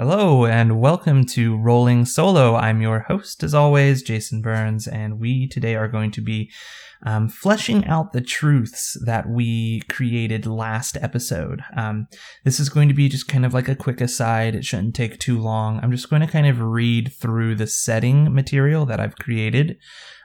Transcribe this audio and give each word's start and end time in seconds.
Hello 0.00 0.46
and 0.46 0.80
welcome 0.80 1.24
to 1.24 1.56
Rolling 1.56 2.04
Solo. 2.04 2.54
I'm 2.54 2.80
your 2.80 3.00
host, 3.00 3.42
as 3.42 3.52
always, 3.52 4.00
Jason 4.00 4.40
Burns, 4.40 4.86
and 4.86 5.18
we 5.18 5.48
today 5.48 5.74
are 5.74 5.88
going 5.88 6.12
to 6.12 6.20
be 6.20 6.52
um, 7.04 7.28
fleshing 7.28 7.84
out 7.84 8.12
the 8.12 8.20
truths 8.20 8.96
that 9.04 9.28
we 9.28 9.80
created 9.90 10.46
last 10.46 10.96
episode. 10.98 11.62
Um, 11.76 12.06
this 12.44 12.60
is 12.60 12.68
going 12.68 12.86
to 12.86 12.94
be 12.94 13.08
just 13.08 13.26
kind 13.26 13.44
of 13.44 13.52
like 13.52 13.66
a 13.66 13.74
quick 13.74 14.00
aside. 14.00 14.54
It 14.54 14.64
shouldn't 14.64 14.94
take 14.94 15.18
too 15.18 15.40
long. 15.40 15.80
I'm 15.82 15.90
just 15.90 16.08
going 16.08 16.22
to 16.22 16.28
kind 16.28 16.46
of 16.46 16.60
read 16.60 17.12
through 17.12 17.56
the 17.56 17.66
setting 17.66 18.32
material 18.32 18.86
that 18.86 19.00
I've 19.00 19.16
created. 19.16 19.78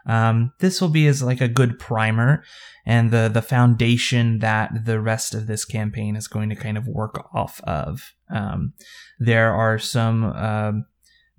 Um, 0.05 0.53
this 0.59 0.81
will 0.81 0.89
be 0.89 1.07
as 1.07 1.23
like 1.23 1.41
a 1.41 1.47
good 1.47 1.79
primer 1.79 2.43
and 2.85 3.11
the 3.11 3.29
the 3.33 3.41
foundation 3.41 4.39
that 4.39 4.85
the 4.85 4.99
rest 4.99 5.33
of 5.33 5.47
this 5.47 5.65
campaign 5.65 6.15
is 6.15 6.27
going 6.27 6.49
to 6.49 6.55
kind 6.55 6.77
of 6.77 6.87
work 6.87 7.27
off 7.33 7.61
of. 7.61 8.13
Um, 8.29 8.73
there 9.19 9.53
are 9.53 9.79
some 9.79 10.25
uh, 10.35 10.71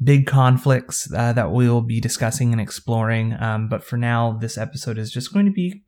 big 0.03 0.27
conflicts 0.27 1.13
uh, 1.13 1.33
that 1.35 1.53
we'll 1.53 1.83
be 1.83 2.01
discussing 2.01 2.53
and 2.53 2.61
exploring, 2.61 3.35
um, 3.41 3.69
but 3.69 3.85
for 3.85 3.97
now, 3.97 4.33
this 4.33 4.57
episode 4.57 4.99
is 4.99 5.13
just 5.13 5.33
going 5.33 5.47
to 5.47 5.53
be 5.53 5.83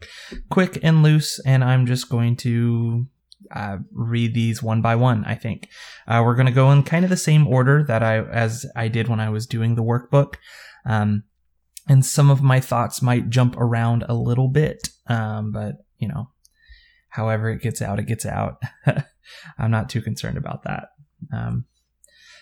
quick 0.51 0.79
and 0.83 1.03
loose, 1.03 1.41
and 1.47 1.65
I'm 1.65 1.87
just 1.87 2.09
going 2.09 2.37
to 2.37 3.07
uh, 3.55 3.79
read 3.93 4.35
these 4.35 4.63
one 4.63 4.83
by 4.83 4.97
one. 4.97 5.25
I 5.25 5.35
think 5.35 5.69
uh, 6.07 6.23
we're 6.25 6.35
going 6.35 6.47
to 6.47 6.53
go 6.53 6.71
in 6.73 6.83
kind 6.83 7.05
of 7.05 7.11
the 7.11 7.17
same 7.17 7.47
order 7.47 7.85
that 7.85 8.03
I 8.03 8.23
as 8.23 8.67
I 8.77 8.89
did 8.89 9.09
when 9.09 9.21
I 9.21 9.31
was 9.31 9.47
doing 9.47 9.75
the 9.75 9.85
workbook. 9.85 10.35
Um, 10.85 11.25
and 11.89 12.05
some 12.05 12.31
of 12.31 12.43
my 12.43 12.61
thoughts 12.61 13.03
might 13.03 13.31
jump 13.31 13.57
around 13.57 14.05
a 14.09 14.15
little 14.15 14.49
bit, 14.49 14.89
um, 15.07 15.53
but 15.53 15.77
you 15.99 16.09
know, 16.09 16.31
however 17.09 17.51
it 17.51 17.63
gets 17.63 17.81
out, 17.81 17.99
it 17.99 18.07
gets 18.07 18.27
out. 18.27 18.63
I'm 19.59 19.71
not 19.71 19.89
too 19.89 20.03
concerned 20.03 20.37
about 20.39 20.65
that. 20.65 20.89
Um, 21.33 21.65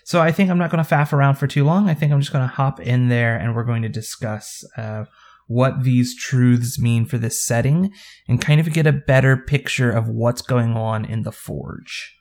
so 0.04 0.20
I 0.20 0.32
think 0.32 0.50
I'm 0.50 0.58
not 0.58 0.70
going 0.70 0.84
to 0.84 0.88
faff 0.88 1.12
around 1.12 1.36
for 1.36 1.46
too 1.46 1.64
long. 1.64 1.88
I 1.88 1.94
think 1.94 2.12
I'm 2.12 2.20
just 2.20 2.32
going 2.32 2.46
to 2.46 2.54
hop 2.54 2.78
in 2.78 3.08
there 3.08 3.36
and 3.36 3.54
we're 3.54 3.64
going 3.64 3.82
to 3.82 3.88
discuss 3.88 4.62
uh, 4.76 5.04
what 5.46 5.82
these 5.82 6.14
truths 6.14 6.78
mean 6.78 7.06
for 7.06 7.16
this 7.16 7.42
setting 7.42 7.92
and 8.28 8.40
kind 8.40 8.60
of 8.60 8.72
get 8.72 8.86
a 8.86 8.92
better 8.92 9.36
picture 9.36 9.90
of 9.90 10.08
what's 10.08 10.42
going 10.42 10.72
on 10.72 11.04
in 11.04 11.22
the 11.22 11.32
forge. 11.32 12.16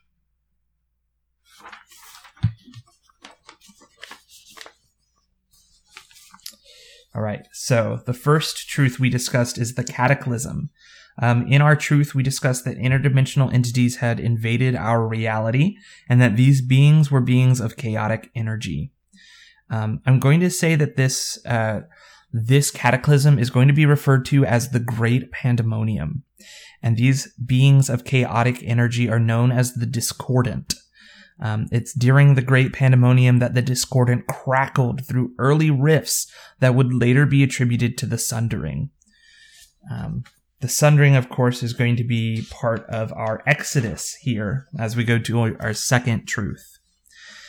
All 7.14 7.22
right, 7.22 7.46
so 7.52 8.00
the 8.06 8.12
first 8.12 8.68
truth 8.68 8.98
we 8.98 9.08
discussed 9.08 9.56
is 9.56 9.74
the 9.74 9.84
cataclysm. 9.84 10.70
Um, 11.22 11.46
in 11.46 11.62
our 11.62 11.76
truth, 11.76 12.12
we 12.12 12.24
discussed 12.24 12.64
that 12.64 12.76
interdimensional 12.76 13.54
entities 13.54 13.96
had 13.96 14.18
invaded 14.18 14.74
our 14.74 15.06
reality 15.06 15.76
and 16.08 16.20
that 16.20 16.36
these 16.36 16.60
beings 16.60 17.12
were 17.12 17.20
beings 17.20 17.60
of 17.60 17.76
chaotic 17.76 18.30
energy. 18.34 18.90
Um, 19.70 20.00
I'm 20.06 20.18
going 20.18 20.40
to 20.40 20.50
say 20.50 20.74
that 20.74 20.96
this 20.96 21.38
uh, 21.46 21.82
this 22.32 22.72
cataclysm 22.72 23.38
is 23.38 23.48
going 23.48 23.68
to 23.68 23.74
be 23.74 23.86
referred 23.86 24.24
to 24.26 24.44
as 24.44 24.70
the 24.70 24.80
Great 24.80 25.30
Pandemonium, 25.30 26.24
and 26.82 26.96
these 26.96 27.32
beings 27.34 27.88
of 27.88 28.04
chaotic 28.04 28.60
energy 28.64 29.08
are 29.08 29.20
known 29.20 29.52
as 29.52 29.74
the 29.74 29.86
Discordant. 29.86 30.74
Um, 31.40 31.66
it's 31.72 31.92
during 31.92 32.34
the 32.34 32.42
Great 32.42 32.72
Pandemonium 32.72 33.38
that 33.40 33.54
the 33.54 33.62
Discordant 33.62 34.26
crackled 34.26 35.04
through 35.06 35.34
early 35.38 35.70
rifts 35.70 36.30
that 36.60 36.74
would 36.74 36.94
later 36.94 37.26
be 37.26 37.42
attributed 37.42 37.98
to 37.98 38.06
the 38.06 38.18
Sundering. 38.18 38.90
Um, 39.90 40.24
the 40.60 40.68
Sundering, 40.68 41.16
of 41.16 41.28
course, 41.28 41.62
is 41.62 41.72
going 41.72 41.96
to 41.96 42.04
be 42.04 42.46
part 42.50 42.86
of 42.88 43.12
our 43.12 43.42
Exodus 43.46 44.14
here 44.20 44.68
as 44.78 44.96
we 44.96 45.04
go 45.04 45.18
to 45.18 45.56
our 45.58 45.74
second 45.74 46.26
truth. 46.26 46.78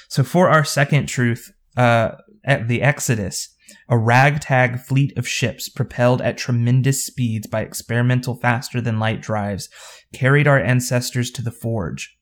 So, 0.09 0.23
for 0.23 0.49
our 0.49 0.65
second 0.65 1.07
truth, 1.07 1.51
uh, 1.77 2.11
at 2.43 2.67
the 2.67 2.81
Exodus, 2.81 3.55
a 3.87 3.97
ragtag 3.97 4.79
fleet 4.79 5.15
of 5.17 5.27
ships 5.27 5.69
propelled 5.69 6.21
at 6.21 6.37
tremendous 6.37 7.05
speeds 7.05 7.47
by 7.47 7.61
experimental 7.61 8.35
faster 8.35 8.81
than 8.81 8.99
light 8.99 9.21
drives 9.21 9.69
carried 10.13 10.47
our 10.47 10.59
ancestors 10.59 11.31
to 11.31 11.41
the 11.41 11.51
forge 11.51 12.14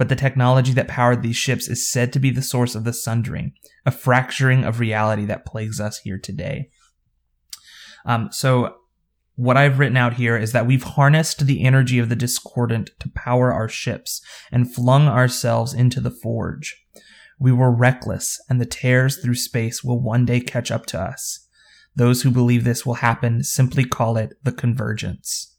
but 0.00 0.08
the 0.08 0.16
technology 0.16 0.72
that 0.72 0.88
powered 0.88 1.22
these 1.22 1.36
ships 1.36 1.68
is 1.68 1.86
said 1.86 2.10
to 2.10 2.18
be 2.18 2.30
the 2.30 2.40
source 2.40 2.74
of 2.74 2.84
the 2.84 2.92
sundering, 2.94 3.52
a 3.84 3.90
fracturing 3.90 4.64
of 4.64 4.80
reality 4.80 5.26
that 5.26 5.44
plagues 5.44 5.78
us 5.78 5.98
here 5.98 6.16
today. 6.16 6.70
Um, 8.06 8.30
so, 8.32 8.76
what 9.36 9.58
I've 9.58 9.78
written 9.78 9.98
out 9.98 10.14
here 10.14 10.38
is 10.38 10.52
that 10.52 10.66
we've 10.66 10.84
harnessed 10.84 11.44
the 11.44 11.62
energy 11.64 11.98
of 11.98 12.08
the 12.08 12.16
discordant 12.16 12.88
to 13.00 13.10
power 13.14 13.52
our 13.52 13.68
ships 13.68 14.22
and 14.50 14.74
flung 14.74 15.06
ourselves 15.06 15.74
into 15.74 16.00
the 16.00 16.10
forge. 16.10 16.82
We 17.38 17.52
were 17.52 17.70
reckless, 17.70 18.40
and 18.48 18.58
the 18.58 18.64
tears 18.64 19.18
through 19.18 19.34
space 19.34 19.84
will 19.84 20.00
one 20.00 20.24
day 20.24 20.40
catch 20.40 20.70
up 20.70 20.86
to 20.86 20.98
us. 20.98 21.46
Those 21.94 22.22
who 22.22 22.30
believe 22.30 22.64
this 22.64 22.86
will 22.86 22.94
happen 22.94 23.44
simply 23.44 23.84
call 23.84 24.16
it 24.16 24.32
the 24.42 24.52
convergence. 24.52 25.58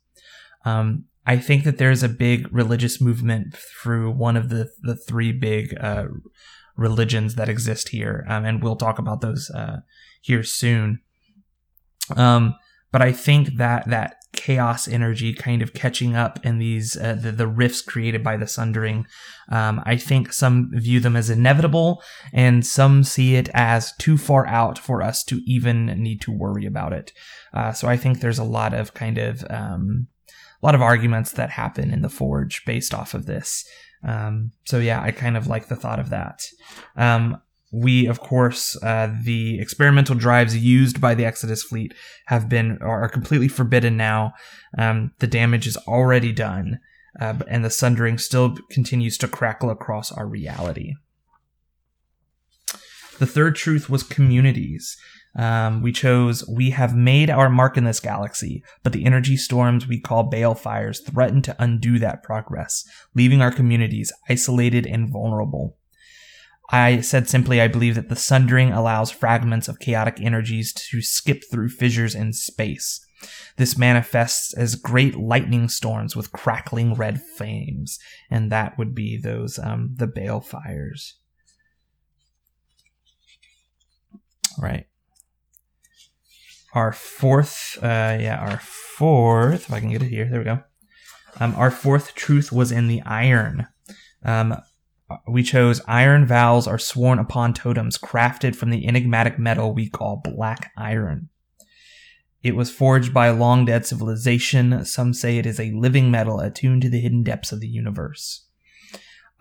Um, 0.66 1.06
I 1.26 1.38
think 1.38 1.64
that 1.64 1.78
there's 1.78 2.04
a 2.04 2.09
big 2.09 2.52
religious 2.52 3.00
movement 3.00 3.56
through 3.56 4.12
one 4.12 4.36
of 4.36 4.50
the 4.50 4.70
the 4.82 4.96
three 4.96 5.32
big 5.32 5.76
uh, 5.80 6.06
religions 6.76 7.36
that 7.36 7.50
exist 7.50 7.90
here, 7.90 8.26
um, 8.28 8.46
and 8.46 8.64
we'll 8.64 8.76
talk 8.76 9.00
about 9.00 9.22
those 9.22 9.50
uh, 9.52 9.78
here 10.22 10.44
soon. 10.44 11.00
Um, 12.16 12.56
but 12.92 13.02
I 13.02 13.12
think 13.12 13.58
that 13.58 13.88
that 13.90 14.16
chaos 14.34 14.88
energy 14.88 15.34
kind 15.34 15.62
of 15.62 15.74
catching 15.74 16.16
up 16.16 16.44
in 16.46 16.58
these 16.58 16.98
uh, 16.98 17.14
the, 17.14 17.32
the 17.32 17.48
rifts 17.48 17.82
created 17.82 18.24
by 18.24 18.38
the 18.38 18.48
sundering 18.48 19.06
um, 19.50 19.82
i 19.86 19.98
think 19.98 20.32
some 20.32 20.72
view 20.74 21.02
them 21.02 21.18
as 21.18 21.30
inevitable 21.30 22.02
and 22.32 22.66
some 22.66 23.03
see 23.03 23.36
it 23.36 23.50
as 23.53 23.94
too 23.98 24.18
far 24.18 24.48
out 24.48 24.80
for 24.80 25.02
us 25.02 25.24
to 25.24 25.42
even 25.46 25.88
need 26.02 26.22
to 26.22 26.32
worry 26.32 26.66
about 26.66 26.94
it 26.94 27.12
uh, 27.53 27.74
so 27.74 27.90
i 27.90 27.98
think 27.98 28.20
there's 28.20 28.40
a 28.40 28.44
lot 28.44 28.74
of 28.74 28.94
kind 28.94 29.18
of 29.18 29.44
um, 29.50 30.08
a 30.62 30.66
lot 30.66 30.75
of 30.75 30.81
arguments 30.81 31.31
that 31.34 31.52
happen 31.52 31.92
in 31.92 32.02
the 32.02 32.09
forge 32.09 32.64
based 32.66 32.94
off 32.94 33.14
of 33.14 33.25
this. 33.25 33.66
Um, 34.03 34.52
so 34.66 34.80
yeah, 34.80 35.02
I 35.02 35.12
kind 35.12 35.38
of 35.38 35.47
like 35.47 35.68
the 35.68 35.75
thought 35.75 36.00
of 36.00 36.09
that. 36.09 36.42
Um, 36.96 37.42
we, 37.72 38.06
of 38.06 38.19
course, 38.19 38.81
uh, 38.84 39.16
the 39.24 39.59
experimental 39.59 40.16
drives 40.16 40.58
used 40.58 41.00
by 41.00 41.16
the 41.16 41.24
Exodus 41.24 41.64
fleet 41.64 41.94
have 42.25 42.50
been 42.50 42.78
are 42.81 43.08
completely 43.08 43.47
forbidden 43.47 43.96
now. 43.96 44.34
Um, 44.78 45.12
the 45.20 45.28
damage 45.28 45.68
is 45.68 45.78
already 45.78 46.34
done, 46.34 46.80
uh, 47.20 47.36
and 47.47 47.64
the 47.64 47.70
sundering 47.70 48.18
still 48.18 48.58
continues 48.70 49.18
to 49.20 49.28
crackle 49.28 49.70
across 49.70 50.12
our 50.12 50.28
reality. 50.28 50.96
The 53.20 53.28
third 53.28 53.56
truth 53.56 53.90
was 53.90 54.03
communities. 54.03 54.97
Um, 55.36 55.81
we 55.81 55.92
chose, 55.92 56.47
we 56.47 56.72
have 56.72 56.96
made 56.96 57.30
our 57.30 57.50
mark 57.50 57.78
in 57.78 57.86
this 57.86 58.02
galaxy, 58.02 58.64
but 58.84 58.92
the 58.92 59.06
energy 59.06 59.38
storms 59.38 59.88
we 59.88 60.00
call 60.00 60.30
balefires 60.30 61.06
threaten 61.06 61.42
to 61.44 61.56
undo 61.58 62.00
that 62.00 62.24
progress, 62.24 62.86
leaving 63.16 63.41
our 63.41 63.52
communities 63.52 64.12
isolated 64.30 64.86
and 64.86 65.09
vulnerable. 65.09 65.78
I 66.70 67.02
said 67.02 67.30
simply, 67.30 67.62
I 67.62 67.68
believe 67.68 67.96
that 67.96 68.09
the 68.09 68.16
sundering 68.16 68.72
allows 68.72 69.12
fragments 69.12 69.68
of 69.68 69.80
chaotic 69.80 70.20
energies 70.22 70.74
to 70.90 71.02
skip 71.02 71.44
through 71.50 71.70
fissures 71.70 72.16
in 72.16 72.34
space. 72.34 73.06
This 73.58 73.78
manifests 73.78 74.53
as 74.53 74.75
great 74.75 75.16
lightning 75.16 75.70
storms 75.70 76.16
with 76.16 76.31
crackling 76.31 76.94
red 76.94 77.22
flames, 77.22 78.00
and 78.30 78.52
that 78.52 78.78
would 78.78 78.96
be 78.96 79.18
those, 79.18 79.59
um, 79.59 79.91
the 79.96 80.08
balefires. 80.08 81.14
Right 84.58 84.88
our 86.74 86.94
fourth, 86.94 87.78
uh, 87.82 88.18
yeah, 88.20 88.38
our 88.40 88.59
fourth, 88.59 89.66
if 89.66 89.74
I 89.74 89.80
can 89.80 89.92
get 89.92 90.02
it 90.02 90.09
here, 90.09 90.26
there 90.30 90.40
we 90.40 90.46
go. 90.46 90.59
Um, 91.40 91.56
our 91.56 91.72
fourth 91.72 92.16
truth 92.16 92.52
was 92.52 92.72
in 92.72 92.88
the 92.88 93.02
iron. 93.02 93.68
Um, 94.24 94.56
we 95.28 95.44
chose 95.44 95.82
iron 95.88 96.26
vows 96.26 96.68
are 96.68 96.80
sworn 96.80 97.20
upon 97.20 97.53
totems 97.53 97.97
crafted 97.97 98.56
from 98.56 98.70
the 98.70 98.88
enigmatic 98.88 99.38
metal 99.38 99.73
we 99.73 99.90
call 99.90 100.22
black 100.23 100.72
iron. 100.78 101.29
It 102.44 102.56
was 102.56 102.72
forged 102.72 103.14
by 103.14 103.28
a 103.28 103.35
long 103.35 103.66
dead 103.66 103.85
civilization. 103.85 104.84
Some 104.85 105.14
say 105.14 105.38
it 105.38 105.46
is 105.46 105.59
a 105.59 105.72
living 105.72 106.09
metal 106.09 106.40
attuned 106.40 106.82
to 106.84 106.90
the 106.90 107.02
hidden 107.02 107.23
depths 107.23 107.52
of 107.52 107.59
the 107.59 107.68
universe. 107.68 108.47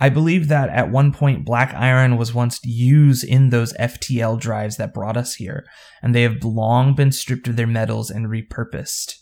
I 0.01 0.09
believe 0.09 0.49
that 0.49 0.71
at 0.71 0.91
one 0.91 1.13
point 1.13 1.45
black 1.45 1.75
iron 1.75 2.17
was 2.17 2.35
once 2.35 2.59
used 2.65 3.23
in 3.23 3.51
those 3.51 3.75
FTL 3.75 4.41
drives 4.41 4.79
that 4.79 4.95
brought 4.95 5.19
us 5.19 5.35
here, 5.35 5.67
and 6.03 6.15
they 6.15 6.23
have 6.23 6.43
long 6.43 6.95
been 6.95 7.13
stripped 7.13 7.47
of 7.49 7.57
their 7.57 7.67
metals 7.67 8.11
and 8.11 8.27
repurposed. 8.27 9.17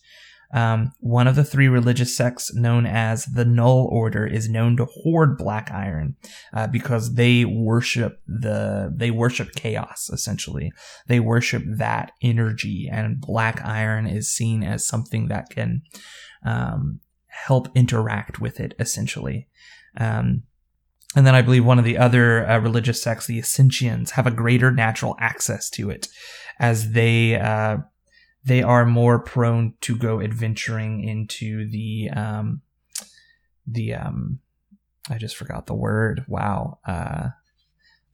Um, 0.51 0.93
one 1.01 1.27
of 1.27 1.37
the 1.37 1.45
three 1.45 1.69
religious 1.69 2.17
sects 2.17 2.55
known 2.55 2.87
as 2.87 3.27
the 3.27 3.45
Null 3.45 3.87
Order 3.93 4.27
is 4.27 4.49
known 4.49 4.79
to 4.79 4.87
hoard 4.87 5.37
black 5.37 5.71
iron 5.71 6.17
uh, 6.55 6.67
because 6.69 7.15
they 7.15 7.45
worship 7.45 8.21
the 8.27 8.93
they 8.95 9.11
worship 9.11 9.53
chaos. 9.55 10.09
Essentially, 10.11 10.73
they 11.07 11.21
worship 11.21 11.65
that 11.67 12.13
energy, 12.23 12.89
and 12.91 13.21
black 13.21 13.63
iron 13.65 14.07
is 14.07 14.31
seen 14.31 14.63
as 14.63 14.87
something 14.87 15.29
that 15.29 15.51
can 15.51 15.83
um, 16.47 17.01
help 17.27 17.69
interact 17.75 18.41
with 18.41 18.59
it. 18.59 18.75
Essentially, 18.79 19.49
um, 19.99 20.45
and 21.17 21.27
then 21.27 21.35
I 21.35 21.43
believe 21.43 21.65
one 21.65 21.79
of 21.79 21.85
the 21.85 21.99
other 21.99 22.49
uh, 22.49 22.59
religious 22.59 23.03
sects, 23.03 23.27
the 23.27 23.41
Ascensians, 23.41 24.11
have 24.11 24.27
a 24.27 24.33
greater 24.33 24.71
natural 24.71 25.17
access 25.19 25.71
to 25.71 25.91
it, 25.91 26.09
as 26.59 26.93
they 26.93 27.37
uh, 27.37 27.79
they 28.45 28.63
are 28.63 28.85
more 28.85 29.19
prone 29.19 29.75
to 29.83 29.97
go 29.97 30.21
adventuring 30.21 31.03
into 31.03 31.69
the 31.69 32.11
um, 32.11 32.63
the 33.67 33.95
um, 33.95 34.41
I 35.11 35.19
just 35.19 35.37
forgot 35.37 35.67
the 35.67 35.75
word. 35.75 36.25
Wow. 36.29 36.79
Uh, 36.87 37.31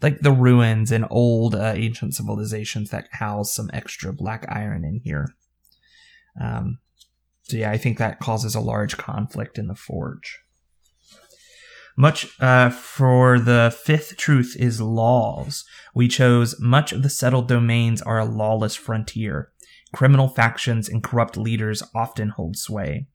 like 0.02 0.20
the 0.20 0.32
ruins 0.32 0.92
and 0.92 1.06
old 1.10 1.54
uh, 1.54 1.72
ancient 1.74 2.14
civilizations 2.14 2.90
that 2.90 3.08
house 3.12 3.52
some 3.52 3.70
extra 3.72 4.12
black 4.12 4.44
iron 4.48 4.84
in 4.84 5.00
here. 5.02 5.34
Um, 6.40 6.78
so 7.42 7.56
yeah, 7.56 7.70
I 7.70 7.78
think 7.78 7.98
that 7.98 8.20
causes 8.20 8.54
a 8.54 8.60
large 8.60 8.96
conflict 8.96 9.58
in 9.58 9.66
the 9.66 9.74
forge. 9.74 10.43
Much 11.96 12.40
uh, 12.40 12.70
for 12.70 13.38
the 13.38 13.76
fifth 13.84 14.16
truth 14.16 14.56
is 14.58 14.80
laws. 14.80 15.64
We 15.94 16.08
chose 16.08 16.58
much 16.60 16.92
of 16.92 17.02
the 17.02 17.10
settled 17.10 17.48
domains 17.48 18.02
are 18.02 18.18
a 18.18 18.24
lawless 18.24 18.74
frontier. 18.74 19.52
Criminal 19.92 20.28
factions 20.28 20.88
and 20.88 21.04
corrupt 21.04 21.36
leaders 21.36 21.82
often 21.94 22.30
hold 22.30 22.56
sway. 22.56 23.06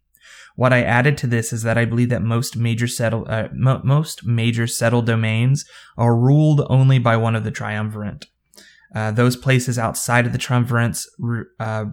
What 0.56 0.74
I 0.74 0.81
added 0.81 1.18
to 1.20 1.28
this 1.28 1.52
is 1.52 1.64
that 1.64 1.78
I 1.78 1.86
believe 1.86 2.10
that 2.10 2.22
most 2.22 2.56
major 2.56 2.88
settle 2.88 3.26
uh, 3.28 3.48
mo- 3.54 3.81
most 3.84 4.26
major 4.26 4.68
settled 4.68 5.06
domains 5.06 5.66
are 5.98 6.16
ruled 6.16 6.66
only 6.70 7.00
by 7.00 7.18
one 7.18 7.36
of 7.36 7.44
the 7.44 7.52
triumvirate. 7.52 8.26
Uh, 8.94 9.12
those 9.12 9.36
places 9.36 9.78
outside 9.78 10.26
of 10.26 10.31
the 10.31 10.38
triumvirates 10.38 11.06
uh, 11.60 11.86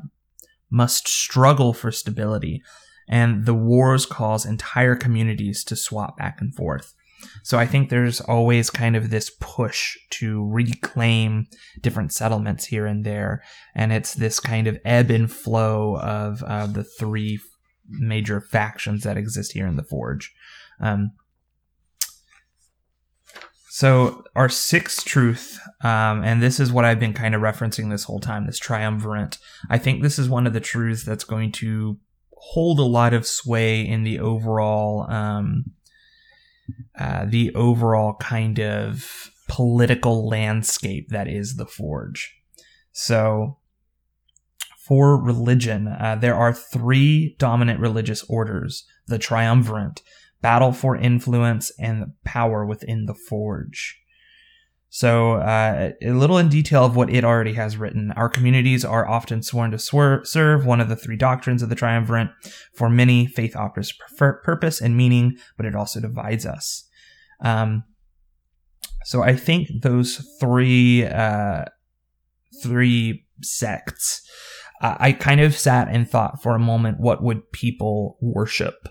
must 0.71 1.09
struggle 1.09 1.73
for 1.73 1.93
stability, 1.93 2.63
and 3.09 3.47
the 3.47 3.55
wars 3.55 4.07
cause 4.07 4.45
entire 4.45 4.97
communities 4.97 5.65
to 5.65 5.77
swap 5.77 6.17
back 6.17 6.41
and 6.41 6.55
forth. 6.55 6.95
So 7.43 7.59
I 7.59 7.67
think 7.67 7.89
there's 7.89 8.21
always 8.21 8.71
kind 8.71 8.95
of 8.95 9.11
this 9.11 9.31
push 9.41 9.97
to 10.11 10.47
reclaim 10.49 11.47
different 11.81 12.13
settlements 12.13 12.67
here 12.67 12.87
and 12.87 13.05
there, 13.05 13.43
and 13.75 13.93
it's 13.93 14.15
this 14.15 14.39
kind 14.41 14.67
of 14.67 14.79
ebb 14.85 15.11
and 15.11 15.31
flow 15.31 15.99
of 15.99 16.43
uh, 16.43 16.67
the 16.67 16.85
three 16.85 17.41
major 17.89 18.41
factions 18.41 19.05
that 19.05 19.17
exist 19.17 19.53
here 19.53 19.67
in 19.67 19.77
the 19.77 19.83
Forge. 19.83 20.35
Um, 20.81 21.13
so 23.71 24.25
our 24.35 24.49
sixth 24.49 25.05
truth, 25.05 25.59
um, 25.83 26.25
and 26.25 26.43
this 26.43 26.59
is 26.59 26.73
what 26.73 26.85
I've 26.85 27.01
been 27.01 27.13
kind 27.13 27.35
of 27.35 27.43
referencing 27.43 27.91
this 27.91 28.05
whole 28.05 28.21
time, 28.21 28.47
this 28.47 28.59
triumvirate. 28.59 29.39
I 29.69 29.79
think 29.79 30.03
this 30.03 30.19
is 30.19 30.29
one 30.31 30.47
of 30.47 30.53
the 30.53 30.61
truths 30.61 31.05
that's 31.05 31.25
going 31.25 31.53
to 31.53 31.99
hold 32.37 32.79
a 32.79 32.85
lot 32.85 33.13
of 33.13 33.27
sway 33.27 33.81
in 33.81 34.03
the 34.05 34.19
overall, 34.19 35.11
um, 35.11 35.65
uh, 36.99 37.27
the 37.27 37.55
overall 37.55 38.15
kind 38.15 38.61
of 38.61 39.31
political 39.49 40.29
landscape 40.29 41.09
that 41.11 41.29
is 41.29 41.57
the 41.57 41.67
Forge. 41.67 42.35
So 42.93 43.59
for 44.87 45.21
religion, 45.21 45.89
uh, 45.89 46.17
there 46.21 46.37
are 46.37 46.53
three 46.53 47.35
dominant 47.39 47.81
religious 47.81 48.23
orders 48.29 48.87
the 49.09 49.19
triumvirate, 49.19 50.03
battle 50.41 50.73
for 50.73 50.97
influence, 50.97 51.73
and 51.79 52.13
power 52.25 52.65
within 52.65 53.07
the 53.07 53.15
forge. 53.15 54.01
So, 54.89 55.35
uh, 55.35 55.93
a 56.01 56.11
little 56.13 56.39
in 56.39 56.49
detail 56.49 56.85
of 56.85 56.97
what 56.97 57.11
it 57.11 57.25
already 57.25 57.53
has 57.55 57.77
written. 57.77 58.13
Our 58.13 58.29
communities 58.29 58.85
are 58.85 59.07
often 59.07 59.43
sworn 59.43 59.73
to 59.73 59.77
swer- 59.77 60.27
serve 60.27 60.65
one 60.65 60.81
of 60.81 60.89
the 60.89 60.97
three 60.97 61.17
doctrines 61.17 61.63
of 61.63 61.69
the 61.69 61.75
triumvirate. 61.75 62.29
For 62.75 62.89
many, 62.89 63.27
faith 63.27 63.57
offers 63.57 63.93
purpose 64.17 64.81
and 64.81 64.97
meaning, 64.97 65.37
but 65.57 65.67
it 65.67 65.75
also 65.75 66.01
divides 66.01 66.47
us. 66.47 66.89
Um, 67.41 67.85
so, 69.05 69.23
I 69.23 69.37
think 69.37 69.69
those 69.83 70.27
three 70.41 71.05
uh, 71.05 71.65
three 72.63 73.27
sects 73.43 74.23
I 74.81 75.13
kind 75.13 75.41
of 75.41 75.57
sat 75.57 75.89
and 75.89 76.09
thought 76.09 76.43
for 76.43 76.55
a 76.55 76.59
moment, 76.59 77.01
what 77.01 77.23
would 77.23 77.51
people 77.53 78.19
worship? 78.21 78.89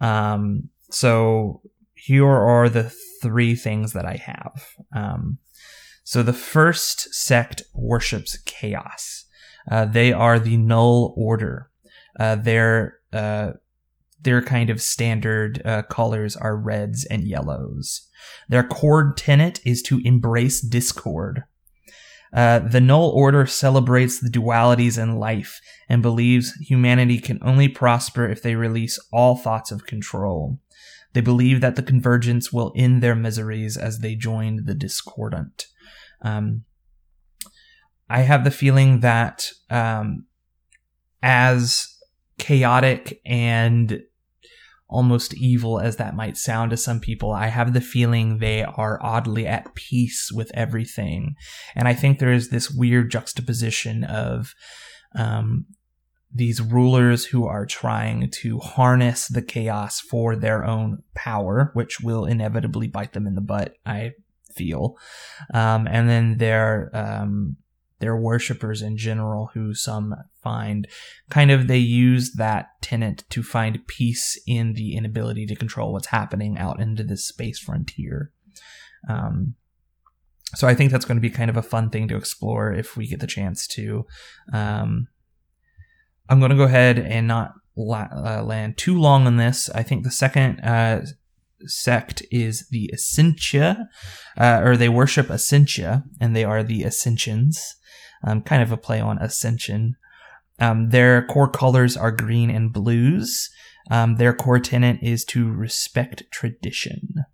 Um, 0.00 0.70
so 0.90 1.62
here 2.06 2.28
are 2.28 2.68
the 2.68 2.92
three 3.20 3.56
things 3.56 3.92
that 3.92 4.06
I 4.06 4.14
have. 4.14 4.68
Um, 4.94 5.38
so 6.04 6.22
the 6.22 6.32
first 6.32 7.12
sect 7.12 7.64
worships 7.74 8.38
chaos. 8.44 9.24
Uh, 9.68 9.86
they 9.86 10.12
are 10.12 10.38
the 10.38 10.56
null 10.56 11.14
order. 11.16 11.70
Uh, 12.18 12.36
their 12.36 12.98
uh, 13.12 13.52
their 14.20 14.40
kind 14.40 14.70
of 14.70 14.80
standard 14.80 15.60
uh, 15.64 15.82
colors 15.82 16.36
are 16.36 16.56
reds 16.56 17.04
and 17.06 17.26
yellows. 17.26 18.08
Their 18.48 18.62
core 18.62 19.12
tenet 19.16 19.58
is 19.64 19.82
to 19.82 20.00
embrace 20.04 20.60
discord. 20.60 21.42
Uh, 22.32 22.58
the 22.60 22.80
Null 22.80 23.10
Order 23.10 23.46
celebrates 23.46 24.20
the 24.20 24.28
dualities 24.28 25.00
in 25.00 25.16
life 25.16 25.60
and 25.88 26.02
believes 26.02 26.52
humanity 26.60 27.18
can 27.18 27.38
only 27.42 27.68
prosper 27.68 28.28
if 28.28 28.42
they 28.42 28.56
release 28.56 28.98
all 29.12 29.36
thoughts 29.36 29.70
of 29.70 29.86
control. 29.86 30.58
They 31.16 31.22
believe 31.22 31.62
that 31.62 31.76
the 31.76 31.82
convergence 31.82 32.52
will 32.52 32.74
end 32.76 33.02
their 33.02 33.14
miseries 33.14 33.78
as 33.78 34.00
they 34.00 34.14
join 34.14 34.66
the 34.66 34.74
discordant. 34.74 35.64
Um, 36.20 36.64
I 38.10 38.20
have 38.20 38.44
the 38.44 38.50
feeling 38.50 39.00
that 39.00 39.50
um, 39.70 40.26
as 41.22 41.88
chaotic 42.36 43.22
and 43.24 44.02
almost 44.90 45.32
evil 45.32 45.80
as 45.80 45.96
that 45.96 46.14
might 46.14 46.36
sound 46.36 46.72
to 46.72 46.76
some 46.76 47.00
people, 47.00 47.32
I 47.32 47.46
have 47.46 47.72
the 47.72 47.80
feeling 47.80 48.36
they 48.36 48.62
are 48.62 49.02
oddly 49.02 49.46
at 49.46 49.74
peace 49.74 50.30
with 50.30 50.50
everything. 50.52 51.34
And 51.74 51.88
I 51.88 51.94
think 51.94 52.18
there 52.18 52.30
is 52.34 52.50
this 52.50 52.70
weird 52.70 53.10
juxtaposition 53.10 54.04
of 54.04 54.54
um, 55.14 55.64
these 56.32 56.60
rulers 56.60 57.26
who 57.26 57.46
are 57.46 57.64
trying 57.64 58.30
to 58.30 58.58
harness 58.58 59.28
the 59.28 59.42
chaos 59.42 60.00
for 60.00 60.36
their 60.36 60.64
own 60.64 61.02
power, 61.14 61.70
which 61.74 62.00
will 62.00 62.24
inevitably 62.24 62.88
bite 62.88 63.12
them 63.12 63.26
in 63.26 63.34
the 63.34 63.40
butt, 63.40 63.74
I 63.86 64.12
feel. 64.54 64.96
Um, 65.54 65.86
and 65.86 66.08
then 66.08 66.38
their 66.38 66.90
um, 66.92 67.56
their 67.98 68.16
worshippers 68.16 68.82
in 68.82 68.96
general, 68.96 69.50
who 69.54 69.74
some 69.74 70.14
find 70.42 70.86
kind 71.30 71.50
of 71.50 71.66
they 71.66 71.78
use 71.78 72.34
that 72.34 72.66
tenant 72.82 73.24
to 73.30 73.42
find 73.42 73.86
peace 73.86 74.38
in 74.46 74.74
the 74.74 74.94
inability 74.96 75.46
to 75.46 75.56
control 75.56 75.92
what's 75.92 76.08
happening 76.08 76.58
out 76.58 76.80
into 76.80 77.02
this 77.02 77.26
space 77.26 77.58
frontier. 77.58 78.30
Um, 79.08 79.54
so 80.54 80.68
I 80.68 80.74
think 80.74 80.92
that's 80.92 81.04
going 81.04 81.16
to 81.16 81.22
be 81.22 81.30
kind 81.30 81.50
of 81.50 81.56
a 81.56 81.62
fun 81.62 81.90
thing 81.90 82.08
to 82.08 82.16
explore 82.16 82.72
if 82.72 82.96
we 82.96 83.06
get 83.06 83.20
the 83.20 83.26
chance 83.26 83.66
to. 83.68 84.06
Um, 84.52 85.08
I'm 86.28 86.38
going 86.38 86.50
to 86.50 86.56
go 86.56 86.64
ahead 86.64 86.98
and 86.98 87.26
not 87.26 87.52
la- 87.76 88.08
uh, 88.12 88.42
land 88.42 88.76
too 88.76 88.98
long 88.98 89.26
on 89.26 89.36
this. 89.36 89.70
I 89.70 89.82
think 89.82 90.02
the 90.04 90.10
second 90.10 90.60
uh, 90.60 91.02
sect 91.66 92.22
is 92.30 92.68
the 92.70 92.90
Essentia, 92.92 93.88
uh, 94.36 94.60
or 94.62 94.76
they 94.76 94.88
worship 94.88 95.30
Essentia, 95.30 96.04
and 96.20 96.34
they 96.34 96.44
are 96.44 96.62
the 96.62 96.82
Ascensions 96.82 97.76
um, 98.26 98.42
kind 98.42 98.62
of 98.62 98.72
a 98.72 98.76
play 98.76 99.00
on 99.00 99.18
Ascension. 99.18 99.96
Um, 100.58 100.90
their 100.90 101.24
core 101.26 101.50
colors 101.50 101.96
are 101.96 102.10
green 102.10 102.50
and 102.50 102.72
blues. 102.72 103.50
Um, 103.90 104.16
their 104.16 104.32
core 104.32 104.58
tenet 104.58 104.98
is 105.02 105.24
to 105.26 105.50
respect 105.50 106.24
tradition. 106.30 107.24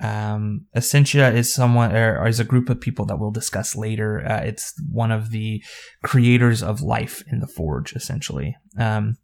Um, 0.00 0.66
Essentia 0.74 1.32
is 1.32 1.52
someone, 1.52 1.94
or 1.94 2.26
is 2.26 2.40
a 2.40 2.44
group 2.44 2.68
of 2.68 2.80
people 2.80 3.04
that 3.06 3.18
we'll 3.18 3.30
discuss 3.30 3.76
later. 3.76 4.24
Uh, 4.26 4.40
it's 4.40 4.74
one 4.90 5.10
of 5.10 5.30
the 5.30 5.62
creators 6.02 6.62
of 6.62 6.80
life 6.80 7.22
in 7.30 7.40
the 7.40 7.46
Forge, 7.46 7.92
essentially. 7.94 8.56
Um, 8.78 9.16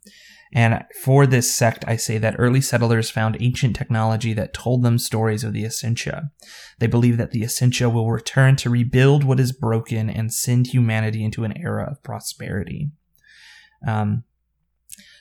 and 0.53 0.85
for 1.03 1.27
this 1.27 1.55
sect, 1.55 1.85
I 1.87 1.97
say 1.97 2.17
that 2.19 2.37
early 2.39 2.61
settlers 2.61 3.11
found 3.11 3.37
ancient 3.41 3.77
technology 3.77 4.33
that 4.33 4.55
told 4.55 4.83
them 4.83 4.99
stories 4.99 5.45
of 5.45 5.53
the 5.53 5.65
Essentia. 5.65 6.31
They 6.79 6.87
believe 6.87 7.19
that 7.19 7.33
the 7.33 7.43
Essentia 7.43 7.91
will 7.91 8.11
return 8.11 8.57
to 8.57 8.71
rebuild 8.71 9.25
what 9.25 9.41
is 9.41 9.53
broken 9.53 10.09
and 10.09 10.33
send 10.33 10.69
humanity 10.69 11.23
into 11.23 11.45
an 11.45 11.57
era 11.57 11.87
of 11.91 12.03
prosperity. 12.03 12.91
Um, 13.87 14.25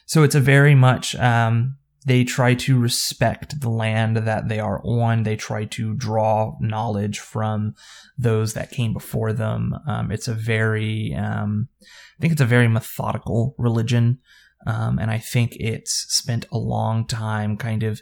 so 0.05 0.23
it's 0.23 0.35
a 0.35 0.39
very 0.39 0.75
much, 0.75 1.15
um, 1.15 1.76
they 2.07 2.23
try 2.23 2.53
to 2.53 2.79
respect 2.79 3.59
the 3.59 3.69
land 3.69 4.15
that 4.15 4.47
they 4.47 4.61
are 4.61 4.81
on. 4.85 5.23
They 5.23 5.35
try 5.35 5.65
to 5.65 5.93
draw 5.93 6.55
knowledge 6.61 7.19
from 7.19 7.75
those 8.17 8.53
that 8.53 8.71
came 8.71 8.93
before 8.93 9.33
them. 9.33 9.75
Um, 9.85 10.09
it's 10.09 10.29
a 10.29 10.33
very, 10.33 11.13
um, 11.13 11.67
I 11.83 12.21
think 12.21 12.31
it's 12.31 12.41
a 12.41 12.45
very 12.45 12.69
methodical 12.69 13.55
religion. 13.57 14.19
Um, 14.65 14.99
and 14.99 15.11
I 15.11 15.17
think 15.17 15.57
it's 15.59 16.05
spent 16.07 16.45
a 16.49 16.57
long 16.57 17.05
time 17.05 17.57
kind 17.57 17.83
of 17.83 18.01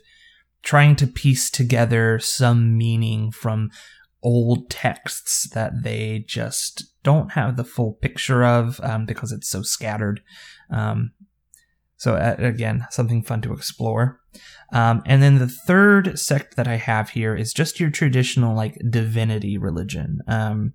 trying 0.61 0.95
to 0.97 1.07
piece 1.07 1.49
together 1.49 2.19
some 2.19 2.77
meaning 2.77 3.31
from 3.31 3.71
old 4.21 4.69
texts 4.69 5.49
that 5.55 5.81
they 5.81 6.23
just 6.27 6.93
don't 7.01 7.31
have 7.31 7.57
the 7.57 7.63
full 7.63 7.93
picture 7.93 8.45
of 8.45 8.79
um, 8.83 9.07
because 9.07 9.31
it's 9.31 9.49
so 9.49 9.63
scattered. 9.63 10.21
Um, 10.69 11.11
so, 11.97 12.15
again, 12.37 12.85
something 12.89 13.23
fun 13.23 13.41
to 13.41 13.53
explore. 13.53 14.19
Um, 14.73 15.01
and 15.05 15.23
then 15.23 15.37
the 15.37 15.47
third 15.47 16.19
sect 16.19 16.55
that 16.57 16.67
I 16.67 16.75
have 16.75 17.11
here 17.11 17.35
is 17.35 17.53
just 17.53 17.79
your 17.79 17.89
traditional 17.89 18.55
like 18.55 18.77
divinity 18.89 19.57
religion. 19.57 20.19
Um, 20.27 20.73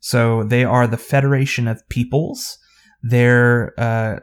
so 0.00 0.44
they 0.44 0.64
are 0.64 0.86
the 0.86 0.96
Federation 0.96 1.66
of 1.66 1.88
Peoples. 1.88 2.58
Their 3.02 3.74
uh, 3.78 4.20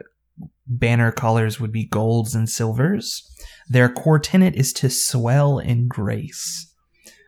banner 0.66 1.12
colors 1.12 1.60
would 1.60 1.72
be 1.72 1.84
golds 1.84 2.34
and 2.34 2.48
silvers. 2.48 3.26
Their 3.68 3.88
core 3.88 4.18
tenet 4.18 4.54
is 4.54 4.72
to 4.74 4.88
swell 4.88 5.58
in 5.58 5.88
grace. 5.88 6.74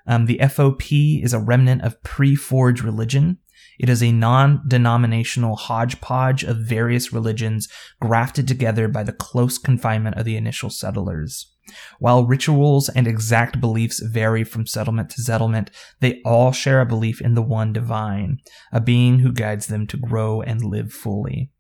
Um, 0.07 0.27
the 0.27 0.39
FOP 0.39 1.23
is 1.23 1.33
a 1.33 1.39
remnant 1.39 1.83
of 1.83 2.03
pre 2.03 2.35
Forge 2.35 2.83
religion. 2.83 3.39
It 3.79 3.89
is 3.89 4.03
a 4.03 4.13
non 4.13 4.63
denominational 4.67 5.57
hodgepodge 5.57 6.45
of 6.45 6.59
various 6.59 7.13
religions 7.13 7.69
grafted 8.01 8.49
together 8.49 8.89
by 8.89 9.03
the 9.03 9.13
close 9.13 9.59
confinement 9.59 10.17
of 10.17 10.25
the 10.25 10.37
initial 10.37 10.71
settlers. 10.71 11.53
While 12.01 12.27
rituals 12.27 12.89
and 12.89 13.07
exact 13.07 13.61
beliefs 13.61 14.01
vary 14.01 14.43
from 14.43 14.67
settlement 14.67 15.11
to 15.11 15.23
settlement, 15.23 15.71
they 16.01 16.21
all 16.25 16.51
share 16.51 16.81
a 16.81 16.87
belief 16.87 17.21
in 17.21 17.35
the 17.35 17.43
one 17.43 17.73
divine, 17.73 18.39
a 18.73 18.81
being 18.81 19.21
who 19.21 19.33
guides 19.33 19.69
them 19.69 19.87
to 19.87 19.97
grow 19.97 20.43
and 20.43 20.65
live 20.65 20.93
fully. 20.93 21.52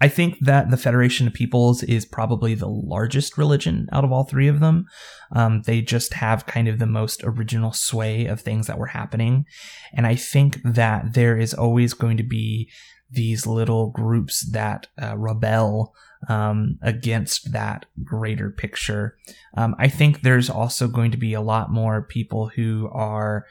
I 0.00 0.08
think 0.08 0.38
that 0.40 0.70
the 0.70 0.76
Federation 0.76 1.26
of 1.26 1.34
Peoples 1.34 1.82
is 1.82 2.04
probably 2.04 2.54
the 2.54 2.68
largest 2.68 3.38
religion 3.38 3.88
out 3.92 4.04
of 4.04 4.12
all 4.12 4.24
three 4.24 4.48
of 4.48 4.60
them. 4.60 4.86
Um, 5.32 5.62
they 5.62 5.80
just 5.80 6.14
have 6.14 6.46
kind 6.46 6.68
of 6.68 6.78
the 6.78 6.86
most 6.86 7.22
original 7.24 7.72
sway 7.72 8.26
of 8.26 8.40
things 8.40 8.66
that 8.66 8.78
were 8.78 8.86
happening. 8.86 9.46
And 9.94 10.06
I 10.06 10.14
think 10.14 10.60
that 10.62 11.14
there 11.14 11.36
is 11.38 11.54
always 11.54 11.94
going 11.94 12.16
to 12.18 12.22
be 12.22 12.70
these 13.10 13.46
little 13.46 13.90
groups 13.90 14.50
that 14.50 14.88
uh, 15.00 15.16
rebel 15.16 15.94
um, 16.28 16.78
against 16.82 17.52
that 17.52 17.86
greater 18.02 18.50
picture. 18.50 19.16
Um, 19.56 19.76
I 19.78 19.88
think 19.88 20.20
there's 20.20 20.50
also 20.50 20.88
going 20.88 21.12
to 21.12 21.16
be 21.16 21.32
a 21.32 21.40
lot 21.40 21.70
more 21.70 22.02
people 22.02 22.48
who 22.48 22.88
are 22.92 23.46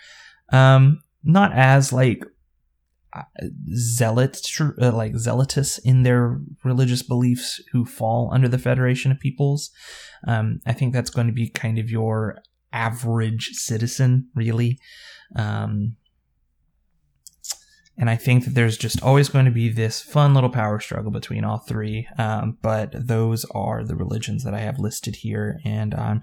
um, 0.51 1.01
not 1.23 1.53
as 1.53 1.93
like 1.93 2.23
zealot, 3.73 4.41
uh, 4.59 4.91
like 4.91 5.15
zealotous 5.15 5.77
in 5.79 6.03
their 6.03 6.39
religious 6.63 7.03
beliefs 7.03 7.61
who 7.71 7.85
fall 7.85 8.29
under 8.33 8.47
the 8.47 8.59
Federation 8.59 9.11
of 9.11 9.19
Peoples. 9.19 9.71
Um, 10.27 10.61
I 10.65 10.73
think 10.73 10.93
that's 10.93 11.09
going 11.09 11.27
to 11.27 11.33
be 11.33 11.49
kind 11.49 11.77
of 11.77 11.89
your 11.89 12.39
average 12.73 13.51
citizen, 13.53 14.29
really. 14.35 14.79
Um, 15.35 15.95
and 17.97 18.09
I 18.09 18.17
think 18.17 18.43
that 18.43 18.55
there's 18.55 18.77
just 18.77 19.01
always 19.01 19.29
going 19.29 19.45
to 19.45 19.51
be 19.51 19.69
this 19.69 20.01
fun 20.01 20.33
little 20.33 20.49
power 20.49 20.79
struggle 20.79 21.11
between 21.11 21.45
all 21.45 21.59
three. 21.59 22.07
Um, 22.17 22.57
but 22.61 22.91
those 22.93 23.45
are 23.51 23.85
the 23.85 23.95
religions 23.95 24.43
that 24.43 24.53
I 24.53 24.59
have 24.59 24.79
listed 24.79 25.17
here. 25.17 25.59
And 25.63 25.93
um, 25.93 26.21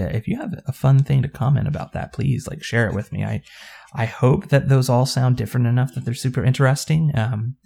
if 0.00 0.28
you 0.28 0.36
have 0.38 0.54
a 0.66 0.72
fun 0.72 1.02
thing 1.02 1.22
to 1.22 1.28
comment 1.28 1.68
about 1.68 1.92
that, 1.92 2.12
please 2.12 2.46
like 2.46 2.62
share 2.62 2.88
it 2.88 2.94
with 2.94 3.12
me. 3.12 3.24
I 3.24 3.42
I 3.94 4.04
hope 4.06 4.48
that 4.48 4.68
those 4.68 4.88
all 4.88 5.06
sound 5.06 5.36
different 5.36 5.66
enough 5.66 5.94
that 5.94 6.04
they're 6.04 6.14
super 6.14 6.44
interesting. 6.44 7.12
Um, 7.14 7.56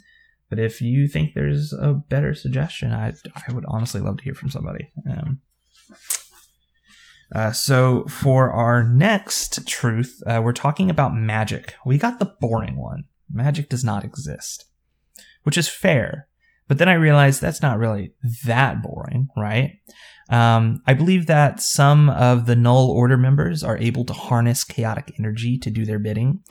but 0.49 0.59
if 0.59 0.81
you 0.81 1.09
think 1.09 1.35
there's 1.35 1.73
a 1.73 1.93
better 1.93 2.35
suggestion, 2.35 2.93
I 2.93 3.13
I 3.49 3.53
would 3.53 3.65
honestly 3.69 4.01
love 4.01 4.19
to 4.19 4.25
hear 4.25 4.35
from 4.35 4.51
somebody. 4.51 4.91
Um, 5.09 5.41
uh, 7.35 7.53
so 7.53 8.05
for 8.07 8.51
our 8.51 8.83
next 8.83 9.67
truth, 9.67 10.21
uh, 10.27 10.41
we're 10.43 10.53
talking 10.53 10.91
about 10.91 11.15
magic. 11.15 11.75
We 11.87 11.97
got 11.97 12.19
the 12.19 12.35
boring 12.41 12.77
one. 12.77 13.05
Magic 13.33 13.69
does 13.69 13.85
not 13.85 14.05
exist, 14.05 14.65
which 15.45 15.57
is 15.57 15.69
fair. 15.69 16.27
But 16.67 16.79
then 16.79 16.89
I 16.89 16.95
realized 16.95 17.41
that's 17.41 17.63
not 17.63 17.79
really 17.79 18.15
that 18.47 18.83
boring, 18.83 19.29
right? 19.37 19.79
Um, 20.31 20.81
I 20.87 20.95
believe 20.95 21.27
that 21.27 21.61
some 21.61 22.09
of 22.09 22.47
the 22.47 22.57
Null 22.57 22.91
Order 22.91 23.17
members 23.17 23.65
are 23.65 23.77
able 23.79 24.05
to 24.05 24.13
harness 24.13 24.63
chaotic 24.65 25.13
energy 25.19 25.59
to 25.59 25.71
do 25.71 25.85
their 25.85 25.99
bidding. 25.99 26.43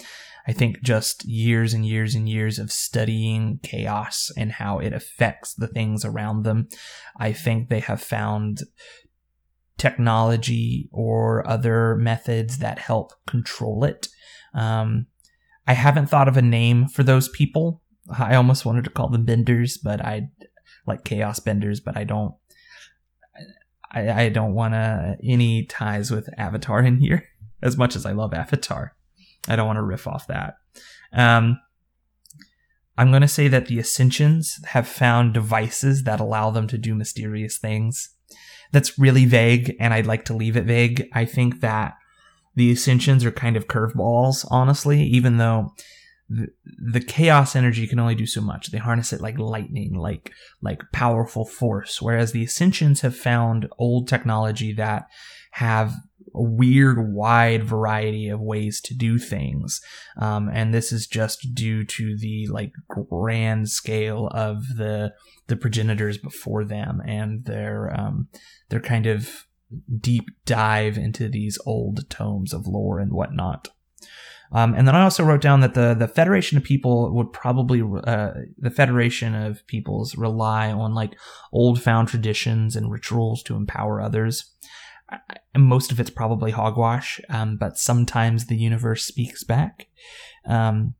I 0.47 0.51
think 0.51 0.81
just 0.81 1.25
years 1.25 1.73
and 1.73 1.85
years 1.85 2.15
and 2.15 2.27
years 2.27 2.59
of 2.59 2.71
studying 2.71 3.59
chaos 3.63 4.31
and 4.35 4.51
how 4.51 4.79
it 4.79 4.93
affects 4.93 5.53
the 5.53 5.67
things 5.67 6.03
around 6.03 6.43
them, 6.43 6.67
I 7.17 7.31
think 7.33 7.69
they 7.69 7.79
have 7.81 8.01
found 8.01 8.61
technology 9.77 10.89
or 10.91 11.47
other 11.47 11.95
methods 11.95 12.57
that 12.57 12.79
help 12.79 13.13
control 13.27 13.83
it. 13.83 14.07
Um, 14.53 15.07
I 15.67 15.73
haven't 15.73 16.07
thought 16.07 16.27
of 16.27 16.35
a 16.35 16.41
name 16.41 16.87
for 16.87 17.03
those 17.03 17.29
people. 17.29 17.81
I 18.17 18.35
almost 18.35 18.65
wanted 18.65 18.83
to 18.85 18.89
call 18.89 19.09
them 19.09 19.25
benders, 19.25 19.77
but 19.77 20.03
I 20.03 20.29
like 20.87 21.05
chaos 21.05 21.39
benders, 21.39 21.79
but 21.79 21.95
I 21.95 22.03
don't 22.03 22.33
I, 23.91 24.23
I 24.23 24.29
don't 24.29 24.53
want 24.53 24.73
any 25.23 25.65
ties 25.65 26.11
with 26.11 26.29
Avatar 26.37 26.81
in 26.81 26.99
here. 26.99 27.25
As 27.61 27.75
much 27.75 27.97
as 27.97 28.05
I 28.05 28.13
love 28.13 28.33
Avatar, 28.33 28.95
I 29.49 29.57
don't 29.57 29.67
want 29.67 29.75
to 29.75 29.83
riff 29.83 30.07
off 30.07 30.27
that. 30.27 30.55
Um, 31.11 31.59
I'm 32.97 33.09
going 33.09 33.21
to 33.21 33.27
say 33.27 33.49
that 33.49 33.65
the 33.65 33.79
Ascensions 33.79 34.61
have 34.67 34.87
found 34.87 35.33
devices 35.33 36.03
that 36.03 36.21
allow 36.21 36.51
them 36.51 36.67
to 36.67 36.77
do 36.77 36.95
mysterious 36.95 37.57
things. 37.57 38.15
That's 38.71 38.97
really 38.97 39.25
vague, 39.25 39.75
and 39.77 39.93
I'd 39.93 40.05
like 40.05 40.23
to 40.25 40.33
leave 40.33 40.55
it 40.55 40.63
vague. 40.63 41.09
I 41.13 41.25
think 41.25 41.59
that 41.59 41.95
the 42.55 42.71
Ascensions 42.71 43.25
are 43.25 43.31
kind 43.31 43.57
of 43.57 43.67
curveballs, 43.67 44.45
honestly, 44.49 45.03
even 45.03 45.35
though 45.35 45.73
the, 46.29 47.01
chaos 47.01 47.55
energy 47.55 47.87
can 47.87 47.99
only 47.99 48.15
do 48.15 48.27
so 48.27 48.41
much. 48.41 48.67
They 48.67 48.77
harness 48.77 49.11
it 49.11 49.21
like 49.21 49.39
lightning, 49.39 49.95
like 49.95 50.31
like 50.61 50.81
powerful 50.91 51.45
force. 51.45 52.01
Whereas 52.01 52.31
the 52.31 52.43
Ascensions 52.43 53.01
have 53.01 53.15
found 53.15 53.67
old 53.79 54.07
technology 54.07 54.73
that 54.73 55.07
have 55.51 55.93
a 56.35 56.43
weird, 56.43 57.11
wide 57.13 57.63
variety 57.63 58.29
of 58.29 58.39
ways 58.39 58.79
to 58.81 58.93
do 58.93 59.17
things, 59.17 59.81
um, 60.17 60.49
and 60.53 60.73
this 60.73 60.91
is 60.91 61.07
just 61.07 61.55
due 61.55 61.83
to 61.83 62.15
the 62.17 62.47
like 62.47 62.73
grand 62.87 63.69
scale 63.69 64.27
of 64.27 64.77
the 64.77 65.13
the 65.47 65.55
progenitors 65.55 66.19
before 66.19 66.63
them 66.63 67.01
and 67.07 67.45
their 67.45 67.91
um, 67.99 68.27
their 68.69 68.79
kind 68.79 69.07
of 69.07 69.47
deep 69.99 70.25
dive 70.45 70.97
into 70.97 71.27
these 71.27 71.57
old 71.65 72.07
tomes 72.09 72.53
of 72.53 72.67
lore 72.67 72.99
and 72.99 73.11
whatnot. 73.13 73.69
Um, 74.51 74.73
and 74.73 74.87
then 74.87 74.95
I 74.95 75.03
also 75.03 75.23
wrote 75.23 75.41
down 75.41 75.59
that 75.61 75.75
the 75.75 75.93
the 75.93 76.07
Federation 76.07 76.57
of 76.57 76.63
People 76.63 77.13
would 77.13 77.31
probably 77.31 77.81
uh, 77.81 78.31
the 78.57 78.71
Federation 78.71 79.35
of 79.35 79.65
Peoples 79.67 80.15
rely 80.15 80.71
on 80.71 80.95
like 80.95 81.13
old 81.51 81.81
found 81.81 82.07
traditions 82.07 82.75
and 82.75 82.91
rituals 82.91 83.43
to 83.43 83.55
empower 83.55 84.01
others. 84.01 84.51
And 85.55 85.63
most 85.63 85.91
of 85.91 85.99
it's 85.99 86.11
probably 86.11 86.51
hogwash, 86.51 87.19
um, 87.29 87.57
but 87.57 87.77
sometimes 87.77 88.45
the 88.45 88.57
universe 88.57 89.05
speaks 89.05 89.43
back. 89.43 89.87
Um, 90.45 90.93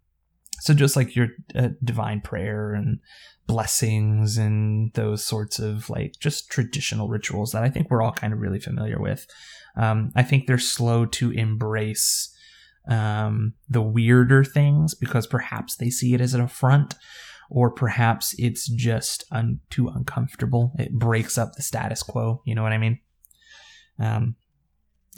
so 0.59 0.73
just 0.73 0.95
like 0.95 1.15
your 1.15 1.27
uh, 1.55 1.69
divine 1.83 2.21
prayer 2.21 2.73
and 2.73 2.99
blessings 3.47 4.37
and 4.37 4.93
those 4.93 5.23
sorts 5.23 5.59
of 5.59 5.89
like 5.89 6.13
just 6.19 6.49
traditional 6.51 7.07
rituals 7.07 7.51
that 7.51 7.63
I 7.63 7.69
think 7.69 7.89
we're 7.89 8.01
all 8.01 8.11
kind 8.11 8.33
of 8.33 8.39
really 8.39 8.59
familiar 8.59 8.99
with. 8.99 9.25
Um, 9.75 10.11
I 10.15 10.23
think 10.23 10.45
they're 10.45 10.57
slow 10.57 11.05
to 11.05 11.31
embrace 11.31 12.35
um, 12.87 13.53
the 13.69 13.81
weirder 13.81 14.43
things 14.43 14.95
because 14.95 15.27
perhaps 15.27 15.75
they 15.75 15.89
see 15.89 16.13
it 16.13 16.21
as 16.21 16.33
an 16.33 16.41
affront 16.41 16.95
or 17.49 17.71
perhaps 17.71 18.35
it's 18.37 18.67
just 18.67 19.23
un- 19.31 19.59
too 19.69 19.87
uncomfortable. 19.89 20.73
It 20.77 20.93
breaks 20.93 21.37
up 21.37 21.53
the 21.55 21.63
status 21.63 22.03
quo. 22.03 22.41
You 22.45 22.55
know 22.55 22.63
what 22.63 22.73
I 22.73 22.77
mean? 22.77 22.99
Um, 23.99 24.35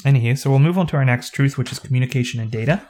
anywho, 0.04 0.38
so 0.38 0.50
we'll 0.50 0.60
move 0.60 0.78
on 0.78 0.88
to 0.88 0.98
our 0.98 1.06
next 1.06 1.32
truth, 1.32 1.58
which 1.58 1.72
is 1.72 1.80
communication 1.80 2.40
and 2.40 2.50
data. 2.50 2.90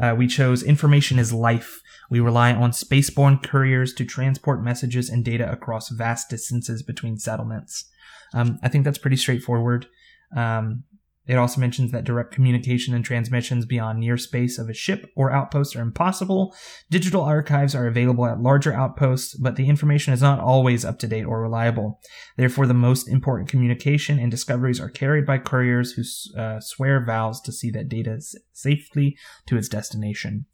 Uh, 0.00 0.14
we 0.16 0.26
chose 0.26 0.62
information 0.62 1.18
is 1.18 1.32
life. 1.32 1.80
We 2.10 2.20
rely 2.20 2.52
on 2.52 2.70
spaceborne 2.70 3.42
couriers 3.42 3.92
to 3.94 4.04
transport 4.04 4.62
messages 4.62 5.10
and 5.10 5.24
data 5.24 5.50
across 5.50 5.90
vast 5.90 6.30
distances 6.30 6.82
between 6.82 7.18
settlements. 7.18 7.84
Um, 8.32 8.58
I 8.62 8.68
think 8.68 8.84
that's 8.84 8.98
pretty 8.98 9.16
straightforward. 9.16 9.86
Um, 10.34 10.84
it 11.26 11.36
also 11.36 11.60
mentions 11.60 11.92
that 11.92 12.04
direct 12.04 12.32
communication 12.32 12.94
and 12.94 13.04
transmissions 13.04 13.66
beyond 13.66 14.00
near 14.00 14.16
space 14.16 14.58
of 14.58 14.68
a 14.68 14.74
ship 14.74 15.10
or 15.14 15.30
outpost 15.30 15.76
are 15.76 15.82
impossible. 15.82 16.54
Digital 16.90 17.22
archives 17.22 17.74
are 17.74 17.86
available 17.86 18.26
at 18.26 18.40
larger 18.40 18.72
outposts, 18.72 19.36
but 19.36 19.56
the 19.56 19.68
information 19.68 20.12
is 20.12 20.22
not 20.22 20.40
always 20.40 20.84
up 20.84 20.98
to 20.98 21.06
date 21.06 21.24
or 21.24 21.42
reliable. 21.42 22.00
Therefore, 22.36 22.66
the 22.66 22.74
most 22.74 23.08
important 23.08 23.48
communication 23.48 24.18
and 24.18 24.30
discoveries 24.30 24.80
are 24.80 24.88
carried 24.88 25.26
by 25.26 25.38
couriers 25.38 25.92
who 25.92 26.02
uh, 26.40 26.58
swear 26.58 27.04
vows 27.04 27.40
to 27.42 27.52
see 27.52 27.70
that 27.70 27.88
data 27.88 28.18
safely 28.52 29.16
to 29.46 29.56
its 29.56 29.68
destination. 29.68 30.46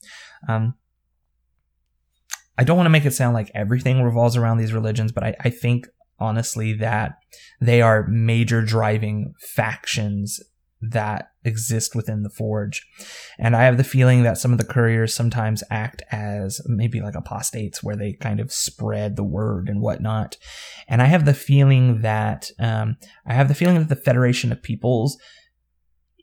Um, 0.48 0.74
I 2.58 2.64
don't 2.64 2.76
want 2.76 2.86
to 2.86 2.90
make 2.90 3.04
it 3.04 3.12
sound 3.12 3.34
like 3.34 3.50
everything 3.54 4.02
revolves 4.02 4.36
around 4.36 4.58
these 4.58 4.72
religions, 4.72 5.12
but 5.12 5.24
I, 5.24 5.34
I 5.40 5.50
think 5.50 5.86
honestly 6.18 6.72
that 6.72 7.12
they 7.60 7.80
are 7.82 8.06
major 8.08 8.62
driving 8.62 9.32
factions 9.38 10.40
that 10.90 11.30
exist 11.44 11.94
within 11.94 12.22
the 12.22 12.30
forge. 12.30 12.86
And 13.38 13.54
I 13.54 13.64
have 13.64 13.76
the 13.76 13.84
feeling 13.84 14.22
that 14.22 14.38
some 14.38 14.52
of 14.52 14.58
the 14.58 14.64
couriers 14.64 15.14
sometimes 15.14 15.62
act 15.70 16.02
as 16.10 16.60
maybe 16.66 17.00
like 17.00 17.14
apostates 17.14 17.82
where 17.82 17.96
they 17.96 18.14
kind 18.14 18.40
of 18.40 18.52
spread 18.52 19.16
the 19.16 19.24
word 19.24 19.68
and 19.68 19.80
whatnot. 19.80 20.36
And 20.88 21.00
I 21.00 21.06
have 21.06 21.24
the 21.24 21.34
feeling 21.34 22.02
that, 22.02 22.50
um, 22.58 22.96
I 23.26 23.34
have 23.34 23.48
the 23.48 23.54
feeling 23.54 23.78
that 23.78 23.88
the 23.88 23.96
Federation 23.96 24.52
of 24.52 24.62
Peoples 24.62 25.18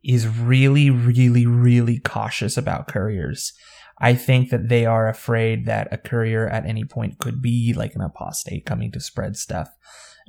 is 0.04 0.28
really, 0.28 0.90
really, 0.90 1.46
really 1.46 2.00
cautious 2.00 2.58
about 2.58 2.88
couriers. 2.88 3.54
I 4.00 4.16
think 4.16 4.50
that 4.50 4.68
they 4.68 4.86
are 4.86 5.08
afraid 5.08 5.66
that 5.66 5.88
a 5.92 5.98
courier 5.98 6.48
at 6.48 6.66
any 6.66 6.84
point 6.84 7.20
could 7.20 7.42
be 7.42 7.74
like 7.74 7.96
an 7.96 8.02
apostate 8.02 8.66
coming 8.66 8.92
to 8.92 9.00
spread 9.00 9.38
stuff. 9.38 9.70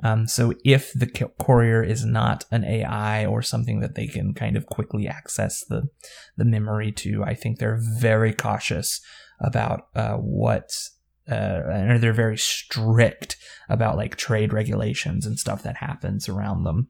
Um, 0.02 0.26
so 0.26 0.52
if 0.64 0.92
the 0.92 1.06
courier 1.38 1.82
is 1.82 2.04
not 2.04 2.44
an 2.50 2.64
AI 2.64 3.26
or 3.26 3.42
something 3.42 3.80
that 3.80 3.94
they 3.94 4.06
can 4.06 4.34
kind 4.34 4.56
of 4.56 4.66
quickly 4.66 5.06
access 5.06 5.64
the 5.64 5.88
the 6.36 6.44
memory 6.44 6.92
to, 6.92 7.22
I 7.24 7.34
think 7.34 7.58
they're 7.58 7.80
very 7.80 8.32
cautious 8.32 9.00
about 9.40 9.88
uh, 9.94 10.16
what. 10.16 10.70
Uh, 11.26 11.62
and 11.72 12.02
they're 12.02 12.12
very 12.12 12.36
strict 12.36 13.38
about 13.70 13.96
like 13.96 14.14
trade 14.14 14.52
regulations 14.52 15.24
and 15.24 15.38
stuff 15.38 15.62
that 15.62 15.78
happens 15.78 16.28
around 16.28 16.64
them. 16.64 16.88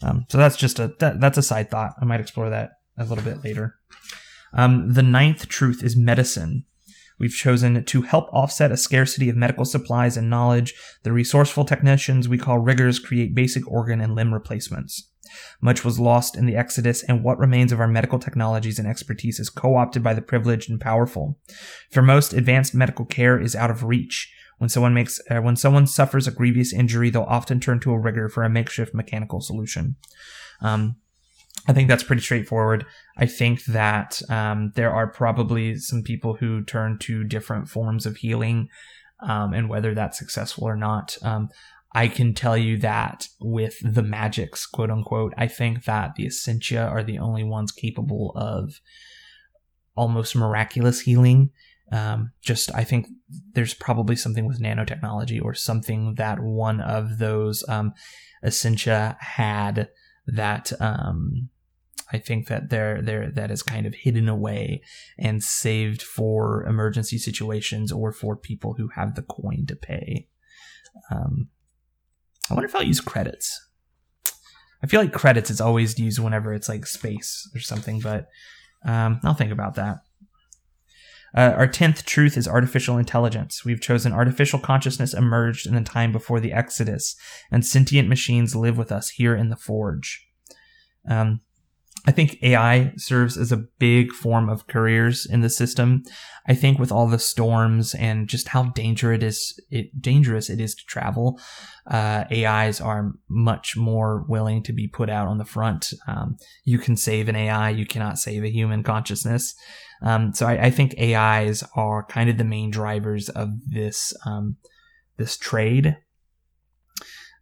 Um, 0.00 0.26
so 0.28 0.38
that's 0.38 0.56
just 0.56 0.78
a 0.78 0.94
that, 1.00 1.20
that's 1.20 1.38
a 1.38 1.42
side 1.42 1.70
thought. 1.70 1.94
I 2.00 2.04
might 2.04 2.20
explore 2.20 2.50
that 2.50 2.70
a 2.96 3.04
little 3.04 3.24
bit 3.24 3.42
later. 3.42 3.74
Um, 4.52 4.92
the 4.92 5.02
ninth 5.02 5.48
truth 5.48 5.82
is 5.82 5.96
medicine. 5.96 6.64
We've 7.18 7.32
chosen 7.32 7.84
to 7.84 8.02
help 8.02 8.32
offset 8.32 8.72
a 8.72 8.76
scarcity 8.76 9.28
of 9.28 9.36
medical 9.36 9.64
supplies 9.64 10.16
and 10.16 10.30
knowledge. 10.30 10.74
The 11.02 11.12
resourceful 11.12 11.64
technicians 11.64 12.28
we 12.28 12.38
call 12.38 12.58
riggers 12.58 12.98
create 12.98 13.34
basic 13.34 13.68
organ 13.70 14.00
and 14.00 14.14
limb 14.14 14.32
replacements. 14.32 15.10
Much 15.60 15.84
was 15.84 16.00
lost 16.00 16.36
in 16.36 16.46
the 16.46 16.56
Exodus, 16.56 17.02
and 17.02 17.22
what 17.22 17.38
remains 17.38 17.72
of 17.72 17.80
our 17.80 17.88
medical 17.88 18.18
technologies 18.18 18.78
and 18.78 18.88
expertise 18.88 19.38
is 19.38 19.50
co 19.50 19.76
opted 19.76 20.02
by 20.02 20.14
the 20.14 20.22
privileged 20.22 20.70
and 20.70 20.80
powerful. 20.80 21.38
For 21.90 22.02
most, 22.02 22.32
advanced 22.32 22.74
medical 22.74 23.04
care 23.04 23.38
is 23.38 23.54
out 23.54 23.70
of 23.70 23.84
reach. 23.84 24.32
When 24.58 24.70
someone 24.70 24.94
makes, 24.94 25.20
uh, 25.30 25.40
when 25.40 25.56
someone 25.56 25.86
suffers 25.86 26.26
a 26.26 26.32
grievous 26.32 26.72
injury, 26.72 27.10
they'll 27.10 27.22
often 27.22 27.60
turn 27.60 27.78
to 27.80 27.92
a 27.92 27.98
rigger 27.98 28.28
for 28.28 28.42
a 28.42 28.50
makeshift 28.50 28.94
mechanical 28.94 29.40
solution. 29.40 29.96
Um, 30.60 30.96
I 31.66 31.72
think 31.72 31.88
that's 31.88 32.02
pretty 32.02 32.22
straightforward. 32.22 32.86
I 33.16 33.26
think 33.26 33.64
that 33.64 34.22
um, 34.30 34.72
there 34.74 34.92
are 34.92 35.06
probably 35.06 35.76
some 35.76 36.02
people 36.02 36.34
who 36.34 36.62
turn 36.62 36.98
to 37.00 37.24
different 37.24 37.68
forms 37.68 38.06
of 38.06 38.16
healing, 38.16 38.68
um, 39.20 39.52
and 39.52 39.68
whether 39.68 39.94
that's 39.94 40.18
successful 40.18 40.64
or 40.64 40.76
not. 40.76 41.18
Um, 41.22 41.48
I 41.94 42.08
can 42.08 42.34
tell 42.34 42.56
you 42.56 42.78
that 42.78 43.28
with 43.40 43.76
the 43.82 44.02
magics, 44.02 44.66
quote 44.66 44.90
unquote, 44.90 45.34
I 45.36 45.46
think 45.46 45.84
that 45.84 46.14
the 46.14 46.26
Essentia 46.26 46.86
are 46.86 47.02
the 47.02 47.18
only 47.18 47.44
ones 47.44 47.72
capable 47.72 48.32
of 48.36 48.80
almost 49.94 50.36
miraculous 50.36 51.00
healing. 51.00 51.50
Um, 51.90 52.32
just, 52.42 52.72
I 52.74 52.84
think 52.84 53.08
there's 53.54 53.74
probably 53.74 54.16
something 54.16 54.46
with 54.46 54.60
nanotechnology 54.60 55.42
or 55.42 55.54
something 55.54 56.14
that 56.14 56.40
one 56.40 56.80
of 56.80 57.18
those 57.18 57.64
um, 57.68 57.94
Essentia 58.44 59.16
had 59.20 59.88
that 60.28 60.72
um, 60.80 61.48
I 62.12 62.18
think 62.18 62.48
that 62.48 62.70
there 62.70 63.02
there 63.02 63.30
that 63.30 63.50
is 63.50 63.62
kind 63.62 63.86
of 63.86 63.94
hidden 63.94 64.28
away 64.28 64.82
and 65.18 65.42
saved 65.42 66.02
for 66.02 66.64
emergency 66.64 67.18
situations 67.18 67.92
or 67.92 68.12
for 68.12 68.36
people 68.36 68.74
who 68.74 68.88
have 68.94 69.14
the 69.14 69.22
coin 69.22 69.66
to 69.66 69.76
pay. 69.76 70.28
Um, 71.10 71.48
I 72.50 72.54
wonder 72.54 72.68
if 72.68 72.74
I'll 72.74 72.82
use 72.82 73.00
credits. 73.00 73.66
I 74.82 74.86
feel 74.86 75.00
like 75.00 75.12
credits 75.12 75.50
is 75.50 75.60
always 75.60 75.98
used 75.98 76.18
whenever 76.18 76.54
it's 76.54 76.68
like 76.68 76.86
space 76.86 77.50
or 77.54 77.60
something, 77.60 78.00
but 78.00 78.28
um, 78.84 79.20
I'll 79.24 79.34
think 79.34 79.52
about 79.52 79.74
that. 79.74 79.98
Uh, 81.36 81.52
our 81.56 81.66
tenth 81.66 82.04
truth 82.04 82.36
is 82.36 82.48
artificial 82.48 82.98
intelligence. 82.98 83.64
We've 83.64 83.80
chosen 83.80 84.12
artificial 84.12 84.58
consciousness 84.58 85.14
emerged 85.14 85.66
in 85.66 85.74
a 85.74 85.84
time 85.84 86.12
before 86.12 86.40
the 86.40 86.52
Exodus, 86.52 87.16
and 87.50 87.64
sentient 87.64 88.08
machines 88.08 88.56
live 88.56 88.78
with 88.78 88.90
us 88.90 89.10
here 89.10 89.34
in 89.36 89.50
the 89.50 89.56
Forge. 89.56 90.26
Um, 91.08 91.40
I 92.06 92.12
think 92.12 92.38
AI 92.42 92.92
serves 92.96 93.36
as 93.36 93.52
a 93.52 93.64
big 93.78 94.12
form 94.12 94.48
of 94.48 94.66
careers 94.66 95.26
in 95.26 95.40
the 95.40 95.50
system. 95.50 96.04
I 96.46 96.54
think 96.54 96.78
with 96.78 96.92
all 96.92 97.06
the 97.06 97.18
storms 97.18 97.94
and 97.94 98.28
just 98.28 98.48
how 98.48 98.64
dangerous 98.64 99.16
it 99.16 99.22
is, 99.22 99.60
it, 99.70 100.00
dangerous 100.00 100.48
it 100.48 100.60
is 100.60 100.74
to 100.76 100.86
travel, 100.86 101.38
uh, 101.86 102.24
AIs 102.30 102.80
are 102.80 103.12
much 103.28 103.76
more 103.76 104.24
willing 104.28 104.62
to 104.62 104.72
be 104.72 104.86
put 104.86 105.10
out 105.10 105.28
on 105.28 105.38
the 105.38 105.44
front. 105.44 105.92
Um, 106.06 106.36
you 106.64 106.78
can 106.78 106.96
save 106.96 107.28
an 107.28 107.36
AI, 107.36 107.70
you 107.70 107.84
cannot 107.84 108.18
save 108.18 108.44
a 108.44 108.50
human 108.50 108.82
consciousness. 108.82 109.54
Um, 110.00 110.32
so 110.32 110.46
I, 110.46 110.66
I, 110.66 110.70
think 110.70 110.94
AIs 110.98 111.64
are 111.74 112.04
kind 112.04 112.30
of 112.30 112.38
the 112.38 112.44
main 112.44 112.70
drivers 112.70 113.28
of 113.30 113.50
this 113.66 114.14
um, 114.24 114.56
this 115.16 115.36
trade. 115.36 115.96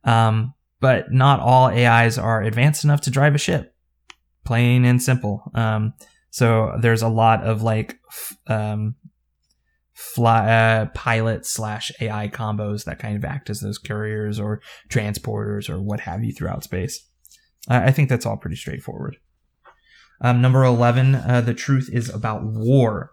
Um, 0.05 0.55
but 0.81 1.13
not 1.13 1.41
all 1.41 1.69
AIs 1.69 2.17
are 2.17 2.43
advanced 2.43 2.83
enough 2.83 3.03
to 3.03 3.11
drive 3.11 3.35
a 3.35 3.39
ship 3.39 3.76
plain 4.47 4.85
and 4.85 5.03
simple. 5.03 5.51
Um, 5.55 5.93
so 6.31 6.77
there's 6.81 7.03
a 7.03 7.09
lot 7.09 7.43
of 7.43 7.63
like 7.63 7.99
um, 8.47 8.95
fly 9.93 10.49
uh, 10.49 10.87
pilot 10.95 11.47
slash 11.47 11.91
AI 12.01 12.29
combos 12.29 12.85
that 12.85 12.99
kind 12.99 13.17
of 13.17 13.25
act 13.25 13.51
as 13.51 13.61
those 13.61 13.79
couriers 13.79 14.39
or 14.39 14.61
transporters 14.91 15.69
or 15.69 15.81
what 15.81 16.01
have 16.01 16.23
you 16.23 16.33
throughout 16.33 16.65
space. 16.65 17.07
I 17.69 17.91
think 17.91 18.09
that's 18.09 18.25
all 18.25 18.37
pretty 18.37 18.57
straightforward. 18.57 19.17
Um, 20.21 20.41
number 20.41 20.63
11, 20.63 21.15
uh, 21.15 21.41
the 21.41 21.55
truth 21.55 21.91
is 21.93 22.09
about 22.09 22.45
war. 22.45 23.13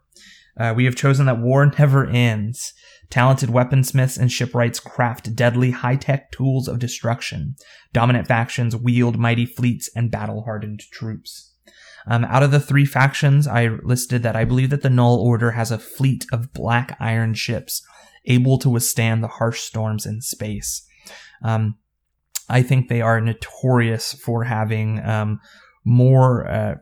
Uh, 0.57 0.73
we 0.75 0.85
have 0.85 0.95
chosen 0.95 1.25
that 1.25 1.39
war 1.39 1.65
never 1.77 2.05
ends. 2.05 2.73
Talented 3.09 3.49
weaponsmiths 3.49 4.17
and 4.17 4.31
shipwrights 4.31 4.79
craft 4.79 5.35
deadly 5.35 5.71
high-tech 5.71 6.31
tools 6.31 6.67
of 6.67 6.79
destruction. 6.79 7.55
Dominant 7.91 8.27
factions 8.27 8.75
wield 8.75 9.17
mighty 9.17 9.45
fleets 9.45 9.89
and 9.95 10.11
battle-hardened 10.11 10.81
troops. 10.91 11.51
Um, 12.05 12.25
out 12.25 12.43
of 12.43 12.51
the 12.51 12.59
three 12.59 12.85
factions, 12.85 13.47
I 13.47 13.67
listed 13.83 14.23
that 14.23 14.35
I 14.35 14.45
believe 14.45 14.69
that 14.71 14.81
the 14.81 14.89
Null 14.89 15.17
Order 15.17 15.51
has 15.51 15.71
a 15.71 15.77
fleet 15.77 16.25
of 16.31 16.53
black 16.53 16.97
iron 16.99 17.33
ships 17.33 17.81
able 18.25 18.57
to 18.59 18.69
withstand 18.69 19.23
the 19.23 19.27
harsh 19.27 19.61
storms 19.61 20.05
in 20.05 20.21
space. 20.21 20.85
Um, 21.43 21.75
I 22.49 22.61
think 22.61 22.87
they 22.87 23.01
are 23.01 23.21
notorious 23.21 24.13
for 24.13 24.43
having 24.43 25.03
um, 25.05 25.39
more 25.85 26.47
uh, 26.47 26.75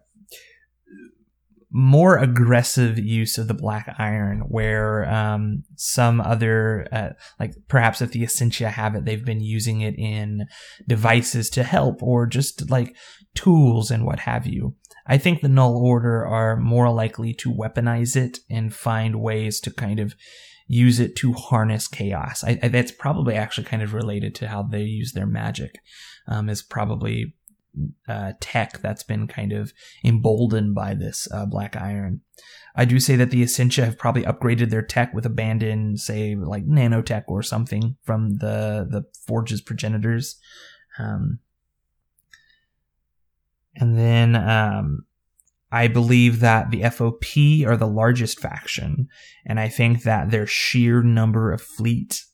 more 1.73 2.17
aggressive 2.17 2.99
use 2.99 3.37
of 3.37 3.47
the 3.47 3.53
black 3.53 3.95
iron 3.97 4.41
where 4.49 5.09
um, 5.09 5.63
some 5.75 6.19
other 6.19 6.87
uh, 6.91 7.09
like 7.39 7.53
perhaps 7.67 8.01
if 8.01 8.11
the 8.11 8.23
essentia 8.23 8.69
have 8.69 8.93
it 8.93 9.05
they've 9.05 9.25
been 9.25 9.39
using 9.39 9.81
it 9.81 9.95
in 9.97 10.45
devices 10.87 11.49
to 11.49 11.63
help 11.63 12.03
or 12.03 12.25
just 12.25 12.69
like 12.69 12.95
tools 13.35 13.91
and 13.91 14.05
what 14.05 14.19
have 14.19 14.45
you. 14.45 14.75
I 15.07 15.17
think 15.17 15.41
the 15.41 15.49
null 15.49 15.77
order 15.77 16.25
are 16.25 16.57
more 16.57 16.91
likely 16.91 17.33
to 17.35 17.51
weaponize 17.51 18.15
it 18.15 18.39
and 18.49 18.73
find 18.73 19.21
ways 19.21 19.59
to 19.61 19.71
kind 19.71 19.99
of 19.99 20.15
use 20.67 20.99
it 20.99 21.15
to 21.17 21.33
harness 21.33 21.87
chaos. 21.87 22.43
I, 22.43 22.59
I, 22.61 22.67
that's 22.67 22.91
probably 22.91 23.35
actually 23.35 23.65
kind 23.65 23.81
of 23.81 23.93
related 23.93 24.35
to 24.35 24.47
how 24.47 24.63
they 24.63 24.83
use 24.83 25.11
their 25.13 25.25
magic 25.25 25.79
um, 26.27 26.49
is 26.49 26.61
probably 26.61 27.33
uh, 28.07 28.33
tech 28.39 28.79
that's 28.79 29.03
been 29.03 29.27
kind 29.27 29.53
of 29.53 29.73
emboldened 30.03 30.75
by 30.75 30.93
this 30.93 31.27
uh, 31.31 31.45
black 31.45 31.75
iron. 31.75 32.21
I 32.75 32.85
do 32.85 32.99
say 32.99 33.15
that 33.17 33.31
the 33.31 33.43
Essentia 33.43 33.85
have 33.85 33.97
probably 33.97 34.23
upgraded 34.23 34.69
their 34.69 34.81
tech 34.81 35.13
with 35.13 35.25
abandoned, 35.25 35.99
say, 35.99 36.35
like 36.35 36.65
nanotech 36.65 37.23
or 37.27 37.43
something 37.43 37.97
from 38.03 38.37
the 38.37 38.87
the 38.89 39.03
Forge's 39.27 39.61
progenitors. 39.61 40.37
Um, 40.97 41.39
and 43.75 43.97
then 43.97 44.35
um, 44.35 45.05
I 45.71 45.87
believe 45.87 46.39
that 46.41 46.71
the 46.71 46.81
FOP 46.81 47.65
are 47.65 47.77
the 47.77 47.87
largest 47.87 48.39
faction, 48.39 49.07
and 49.45 49.59
I 49.59 49.69
think 49.69 50.03
that 50.03 50.31
their 50.31 50.47
sheer 50.47 51.01
number 51.01 51.51
of 51.51 51.61
fleet 51.61 52.25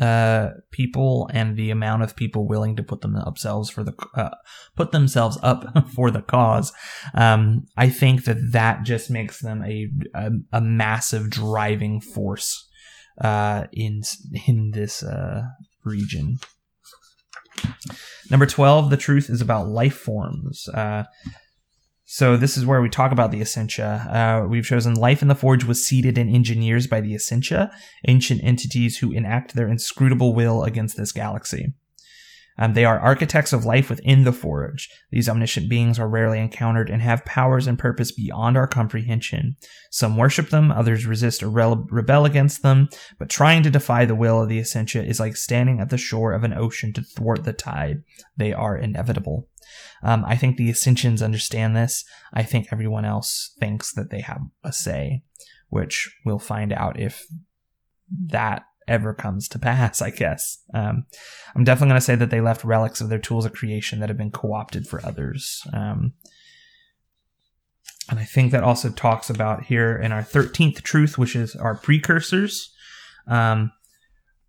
uh, 0.00 0.50
people 0.70 1.28
and 1.32 1.56
the 1.56 1.70
amount 1.70 2.02
of 2.02 2.16
people 2.16 2.46
willing 2.46 2.76
to 2.76 2.82
put 2.82 3.02
themselves 3.02 3.70
for 3.70 3.84
the 3.84 3.94
uh, 4.14 4.30
put 4.74 4.90
themselves 4.90 5.38
up 5.42 5.88
for 5.94 6.10
the 6.10 6.22
cause, 6.22 6.72
um, 7.14 7.66
I 7.76 7.88
think 7.88 8.24
that 8.24 8.38
that 8.52 8.84
just 8.84 9.10
makes 9.10 9.40
them 9.40 9.62
a 9.64 9.88
a, 10.14 10.30
a 10.52 10.60
massive 10.60 11.30
driving 11.30 12.00
force 12.00 12.68
uh, 13.20 13.64
in 13.72 14.02
in 14.46 14.70
this 14.72 15.02
uh, 15.02 15.42
region. 15.84 16.38
Number 18.30 18.46
twelve, 18.46 18.90
the 18.90 18.96
truth 18.96 19.28
is 19.28 19.40
about 19.40 19.68
life 19.68 19.96
forms. 19.96 20.68
So 22.14 22.36
this 22.36 22.58
is 22.58 22.66
where 22.66 22.82
we 22.82 22.90
talk 22.90 23.10
about 23.10 23.30
the 23.30 23.40
Essentia. 23.40 24.42
Uh, 24.44 24.46
we've 24.46 24.66
chosen 24.66 24.92
life 24.92 25.22
in 25.22 25.28
the 25.28 25.34
Forge 25.34 25.64
was 25.64 25.86
seeded 25.86 26.18
in 26.18 26.28
engineers 26.28 26.86
by 26.86 27.00
the 27.00 27.14
Essentia, 27.14 27.70
ancient 28.06 28.44
entities 28.44 28.98
who 28.98 29.12
enact 29.12 29.54
their 29.54 29.66
inscrutable 29.66 30.34
will 30.34 30.62
against 30.62 30.98
this 30.98 31.10
galaxy. 31.10 31.72
Um, 32.58 32.74
they 32.74 32.84
are 32.84 33.00
architects 33.00 33.54
of 33.54 33.64
life 33.64 33.88
within 33.88 34.24
the 34.24 34.32
Forge. 34.32 34.90
These 35.10 35.26
omniscient 35.26 35.70
beings 35.70 35.98
are 35.98 36.06
rarely 36.06 36.38
encountered 36.38 36.90
and 36.90 37.00
have 37.00 37.24
powers 37.24 37.66
and 37.66 37.78
purpose 37.78 38.12
beyond 38.12 38.58
our 38.58 38.66
comprehension. 38.66 39.56
Some 39.90 40.18
worship 40.18 40.50
them, 40.50 40.70
others 40.70 41.06
resist 41.06 41.42
or 41.42 41.48
rebel 41.48 42.26
against 42.26 42.62
them, 42.62 42.90
but 43.18 43.30
trying 43.30 43.62
to 43.62 43.70
defy 43.70 44.04
the 44.04 44.14
will 44.14 44.42
of 44.42 44.50
the 44.50 44.58
Essentia 44.58 45.02
is 45.02 45.18
like 45.18 45.34
standing 45.34 45.80
at 45.80 45.88
the 45.88 45.96
shore 45.96 46.34
of 46.34 46.44
an 46.44 46.52
ocean 46.52 46.92
to 46.92 47.00
thwart 47.00 47.44
the 47.44 47.54
tide. 47.54 48.02
They 48.36 48.52
are 48.52 48.76
inevitable. 48.76 49.48
Um, 50.02 50.24
I 50.26 50.36
think 50.36 50.56
the 50.56 50.70
Ascensions 50.70 51.22
understand 51.22 51.76
this. 51.76 52.04
I 52.32 52.42
think 52.42 52.68
everyone 52.70 53.04
else 53.04 53.54
thinks 53.60 53.92
that 53.94 54.10
they 54.10 54.20
have 54.20 54.42
a 54.64 54.72
say, 54.72 55.22
which 55.68 56.14
we'll 56.24 56.38
find 56.38 56.72
out 56.72 56.98
if 56.98 57.24
that 58.26 58.64
ever 58.88 59.14
comes 59.14 59.48
to 59.48 59.58
pass, 59.60 60.02
I 60.02 60.10
guess. 60.10 60.58
Um, 60.74 61.06
I'm 61.54 61.64
definitely 61.64 61.90
going 61.90 62.00
to 62.00 62.04
say 62.04 62.16
that 62.16 62.30
they 62.30 62.40
left 62.40 62.64
relics 62.64 63.00
of 63.00 63.08
their 63.08 63.18
tools 63.18 63.44
of 63.44 63.52
creation 63.52 64.00
that 64.00 64.08
have 64.08 64.18
been 64.18 64.32
co 64.32 64.52
opted 64.52 64.86
for 64.86 65.04
others. 65.04 65.62
Um, 65.72 66.14
and 68.10 68.18
I 68.18 68.24
think 68.24 68.52
that 68.52 68.64
also 68.64 68.90
talks 68.90 69.30
about 69.30 69.64
here 69.64 69.96
in 69.96 70.12
our 70.12 70.22
13th 70.22 70.82
truth, 70.82 71.16
which 71.16 71.36
is 71.36 71.54
our 71.54 71.76
precursors. 71.76 72.74
Um, 73.26 73.72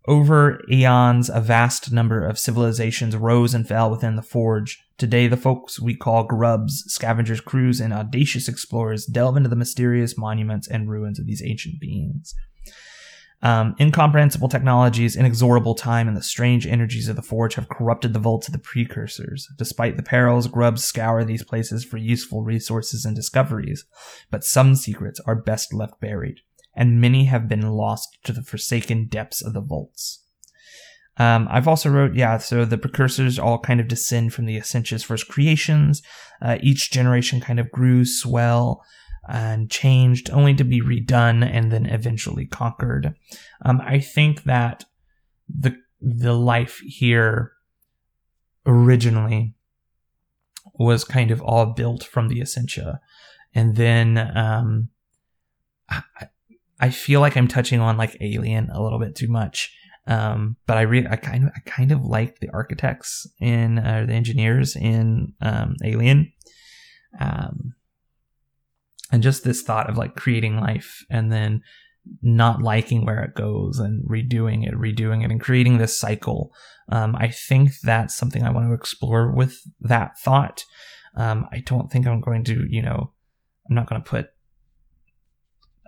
over 0.06 0.60
eons, 0.70 1.30
a 1.30 1.40
vast 1.40 1.90
number 1.90 2.26
of 2.26 2.38
civilizations 2.38 3.16
rose 3.16 3.54
and 3.54 3.66
fell 3.66 3.90
within 3.90 4.16
the 4.16 4.22
forge. 4.22 4.83
Today, 4.96 5.26
the 5.26 5.36
folks 5.36 5.80
we 5.80 5.96
call 5.96 6.24
grubs, 6.24 6.84
scavengers, 6.86 7.40
crews, 7.40 7.80
and 7.80 7.92
audacious 7.92 8.48
explorers 8.48 9.06
delve 9.06 9.36
into 9.36 9.48
the 9.48 9.56
mysterious 9.56 10.16
monuments 10.16 10.68
and 10.68 10.88
ruins 10.88 11.18
of 11.18 11.26
these 11.26 11.42
ancient 11.42 11.80
beings. 11.80 12.34
Um, 13.42 13.74
incomprehensible 13.78 14.48
technologies, 14.48 15.16
inexorable 15.16 15.74
time, 15.74 16.08
and 16.08 16.16
the 16.16 16.22
strange 16.22 16.66
energies 16.66 17.08
of 17.08 17.16
the 17.16 17.22
forge 17.22 17.56
have 17.56 17.68
corrupted 17.68 18.14
the 18.14 18.18
vaults 18.18 18.48
of 18.48 18.52
the 18.52 18.58
precursors. 18.58 19.46
Despite 19.58 19.98
the 19.98 20.02
perils, 20.02 20.46
grubs 20.46 20.82
scour 20.82 21.24
these 21.24 21.44
places 21.44 21.84
for 21.84 21.98
useful 21.98 22.42
resources 22.42 23.04
and 23.04 23.14
discoveries, 23.14 23.84
but 24.30 24.44
some 24.44 24.74
secrets 24.74 25.20
are 25.26 25.34
best 25.34 25.74
left 25.74 26.00
buried, 26.00 26.40
and 26.74 27.02
many 27.02 27.26
have 27.26 27.46
been 27.46 27.68
lost 27.72 28.16
to 28.24 28.32
the 28.32 28.42
forsaken 28.42 29.08
depths 29.08 29.42
of 29.42 29.52
the 29.52 29.60
vaults. 29.60 30.23
Um, 31.16 31.46
I've 31.50 31.68
also 31.68 31.90
wrote, 31.90 32.14
yeah, 32.14 32.38
so 32.38 32.64
the 32.64 32.78
precursors 32.78 33.38
all 33.38 33.58
kind 33.58 33.80
of 33.80 33.88
descend 33.88 34.34
from 34.34 34.46
the 34.46 34.56
Essentia's 34.56 35.04
first 35.04 35.28
creations. 35.28 36.02
Uh, 36.42 36.58
each 36.60 36.90
generation 36.90 37.40
kind 37.40 37.60
of 37.60 37.70
grew, 37.70 38.04
swell, 38.04 38.82
and 39.28 39.70
changed 39.70 40.30
only 40.30 40.54
to 40.54 40.64
be 40.64 40.80
redone 40.80 41.48
and 41.48 41.72
then 41.72 41.86
eventually 41.86 42.46
conquered. 42.46 43.14
Um, 43.64 43.80
I 43.84 44.00
think 44.00 44.44
that 44.44 44.84
the 45.48 45.76
the 46.00 46.34
life 46.34 46.80
here 46.84 47.52
originally 48.66 49.54
was 50.74 51.04
kind 51.04 51.30
of 51.30 51.40
all 51.40 51.66
built 51.66 52.04
from 52.04 52.28
the 52.28 52.40
essentia, 52.40 53.00
and 53.54 53.76
then 53.76 54.18
um, 54.18 54.88
I, 55.88 56.02
I 56.80 56.90
feel 56.90 57.20
like 57.20 57.36
I'm 57.36 57.48
touching 57.48 57.80
on 57.80 57.96
like 57.96 58.16
Alien 58.20 58.68
a 58.70 58.82
little 58.82 58.98
bit 58.98 59.14
too 59.14 59.28
much. 59.28 59.74
Um, 60.06 60.56
but 60.66 60.76
I 60.76 60.82
really, 60.82 61.08
I 61.08 61.16
kind 61.16 61.44
of, 61.44 61.50
I 61.56 61.60
kind 61.68 61.90
of 61.92 62.04
like 62.04 62.40
the 62.40 62.50
architects 62.50 63.26
in 63.40 63.78
uh, 63.78 64.04
the 64.06 64.12
engineers 64.12 64.76
in 64.76 65.32
um, 65.40 65.76
Alien. 65.82 66.32
Um, 67.18 67.74
and 69.12 69.22
just 69.22 69.44
this 69.44 69.62
thought 69.62 69.88
of 69.88 69.96
like 69.96 70.16
creating 70.16 70.60
life 70.60 71.04
and 71.08 71.30
then 71.32 71.62
not 72.22 72.62
liking 72.62 73.04
where 73.04 73.22
it 73.22 73.34
goes 73.34 73.78
and 73.78 74.06
redoing 74.08 74.66
it, 74.66 74.74
redoing 74.74 75.24
it, 75.24 75.30
and 75.30 75.40
creating 75.40 75.78
this 75.78 75.98
cycle. 75.98 76.52
Um, 76.90 77.16
I 77.16 77.28
think 77.28 77.70
that's 77.82 78.14
something 78.14 78.42
I 78.42 78.50
want 78.50 78.68
to 78.68 78.74
explore 78.74 79.30
with 79.30 79.58
that 79.80 80.18
thought. 80.18 80.64
Um, 81.16 81.46
I 81.52 81.60
don't 81.60 81.90
think 81.90 82.06
I'm 82.06 82.20
going 82.20 82.44
to, 82.44 82.66
you 82.68 82.82
know, 82.82 83.12
I'm 83.68 83.74
not 83.74 83.88
going 83.88 84.02
to 84.02 84.08
put 84.08 84.28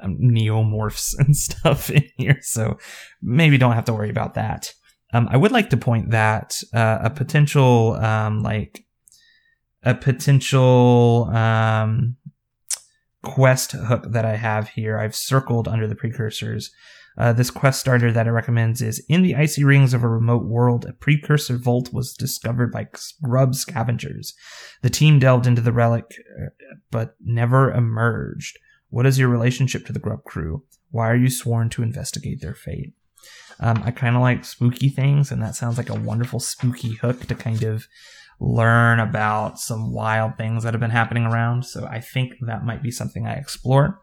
neomorphs 0.04 1.14
and 1.18 1.36
stuff 1.36 1.90
in 1.90 2.04
here, 2.16 2.38
so 2.42 2.78
maybe 3.22 3.58
don't 3.58 3.74
have 3.74 3.86
to 3.86 3.94
worry 3.94 4.10
about 4.10 4.34
that. 4.34 4.72
Um, 5.12 5.28
I 5.30 5.36
would 5.36 5.52
like 5.52 5.70
to 5.70 5.76
point 5.76 6.10
that 6.10 6.60
uh, 6.74 6.98
a 7.02 7.10
potential, 7.10 7.94
um, 7.94 8.42
like, 8.42 8.84
a 9.82 9.94
potential 9.94 11.30
um, 11.32 12.16
quest 13.22 13.72
hook 13.72 14.04
that 14.10 14.24
I 14.24 14.36
have 14.36 14.68
here, 14.70 14.98
I've 14.98 15.14
circled 15.14 15.68
under 15.68 15.86
the 15.86 15.94
precursors. 15.94 16.72
Uh, 17.18 17.32
this 17.32 17.50
quest 17.50 17.80
starter 17.80 18.12
that 18.12 18.26
it 18.26 18.32
recommends 18.32 18.82
is 18.82 19.04
In 19.08 19.22
the 19.22 19.34
icy 19.34 19.64
rings 19.64 19.94
of 19.94 20.04
a 20.04 20.08
remote 20.08 20.44
world, 20.44 20.84
a 20.84 20.92
precursor 20.92 21.56
vault 21.56 21.92
was 21.92 22.12
discovered 22.12 22.70
by 22.70 22.88
grub 23.22 23.54
scavengers. 23.54 24.34
The 24.82 24.90
team 24.90 25.18
delved 25.18 25.46
into 25.46 25.62
the 25.62 25.72
relic, 25.72 26.04
uh, 26.40 26.50
but 26.90 27.16
never 27.24 27.72
emerged. 27.72 28.58
What 28.96 29.04
is 29.04 29.18
your 29.18 29.28
relationship 29.28 29.84
to 29.84 29.92
the 29.92 29.98
grub 29.98 30.24
crew? 30.24 30.62
Why 30.90 31.10
are 31.10 31.16
you 31.16 31.28
sworn 31.28 31.68
to 31.68 31.82
investigate 31.82 32.40
their 32.40 32.54
fate? 32.54 32.94
Um, 33.60 33.82
I 33.84 33.90
kind 33.90 34.16
of 34.16 34.22
like 34.22 34.42
spooky 34.46 34.88
things, 34.88 35.30
and 35.30 35.42
that 35.42 35.54
sounds 35.54 35.76
like 35.76 35.90
a 35.90 36.00
wonderful 36.00 36.40
spooky 36.40 36.94
hook 36.94 37.26
to 37.26 37.34
kind 37.34 37.62
of 37.62 37.86
learn 38.40 38.98
about 38.98 39.58
some 39.58 39.92
wild 39.92 40.38
things 40.38 40.64
that 40.64 40.72
have 40.72 40.80
been 40.80 40.88
happening 40.88 41.24
around. 41.26 41.66
So 41.66 41.84
I 41.84 42.00
think 42.00 42.36
that 42.46 42.64
might 42.64 42.82
be 42.82 42.90
something 42.90 43.26
I 43.26 43.34
explore. 43.34 44.00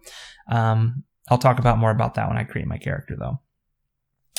Um, 0.47 1.05
I'll 1.27 1.39
talk 1.39 1.57
about 1.57 1.79
more 1.79 1.89
about 1.89 2.13
that 2.13 2.27
when 2.27 2.37
I 2.37 2.43
create 2.43 2.67
my 2.67 2.77
character, 2.77 3.15
though. 3.17 3.39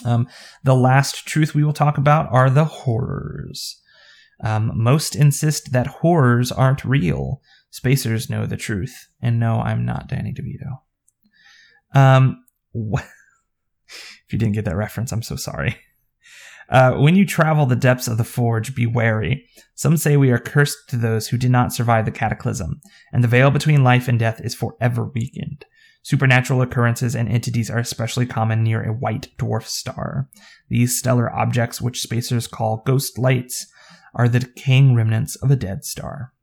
Um, 0.04 0.28
the 0.62 0.76
last 0.76 1.26
truth 1.26 1.56
we 1.56 1.64
will 1.64 1.72
talk 1.72 1.98
about 1.98 2.30
are 2.30 2.48
the 2.48 2.64
horrors. 2.64 3.82
Um, 4.40 4.70
most 4.76 5.16
insist 5.16 5.72
that 5.72 5.88
horrors 5.88 6.52
aren't 6.52 6.84
real. 6.84 7.40
Spacers 7.74 8.30
know 8.30 8.46
the 8.46 8.56
truth. 8.56 9.08
And 9.20 9.40
no, 9.40 9.60
I'm 9.60 9.84
not 9.84 10.06
Danny 10.06 10.32
DeVito. 10.32 10.78
Um, 11.92 12.44
wh- 12.72 13.02
if 13.88 14.32
you 14.32 14.38
didn't 14.38 14.54
get 14.54 14.64
that 14.66 14.76
reference, 14.76 15.10
I'm 15.10 15.24
so 15.24 15.34
sorry. 15.34 15.76
Uh, 16.70 16.92
when 16.92 17.16
you 17.16 17.26
travel 17.26 17.66
the 17.66 17.74
depths 17.74 18.06
of 18.06 18.16
the 18.16 18.22
forge, 18.22 18.76
be 18.76 18.86
wary. 18.86 19.48
Some 19.74 19.96
say 19.96 20.16
we 20.16 20.30
are 20.30 20.38
cursed 20.38 20.88
to 20.90 20.96
those 20.96 21.26
who 21.26 21.36
did 21.36 21.50
not 21.50 21.72
survive 21.72 22.04
the 22.04 22.12
cataclysm, 22.12 22.80
and 23.12 23.24
the 23.24 23.28
veil 23.28 23.50
between 23.50 23.82
life 23.82 24.06
and 24.06 24.20
death 24.20 24.40
is 24.40 24.54
forever 24.54 25.10
weakened. 25.12 25.64
Supernatural 26.02 26.62
occurrences 26.62 27.16
and 27.16 27.28
entities 27.28 27.70
are 27.70 27.78
especially 27.78 28.24
common 28.24 28.62
near 28.62 28.84
a 28.84 28.94
white 28.94 29.30
dwarf 29.36 29.64
star. 29.64 30.30
These 30.68 30.96
stellar 30.96 31.28
objects, 31.34 31.80
which 31.80 32.00
spacers 32.00 32.46
call 32.46 32.84
ghost 32.86 33.18
lights, 33.18 33.66
are 34.14 34.28
the 34.28 34.38
decaying 34.38 34.94
remnants 34.94 35.34
of 35.34 35.50
a 35.50 35.56
dead 35.56 35.84
star. 35.84 36.34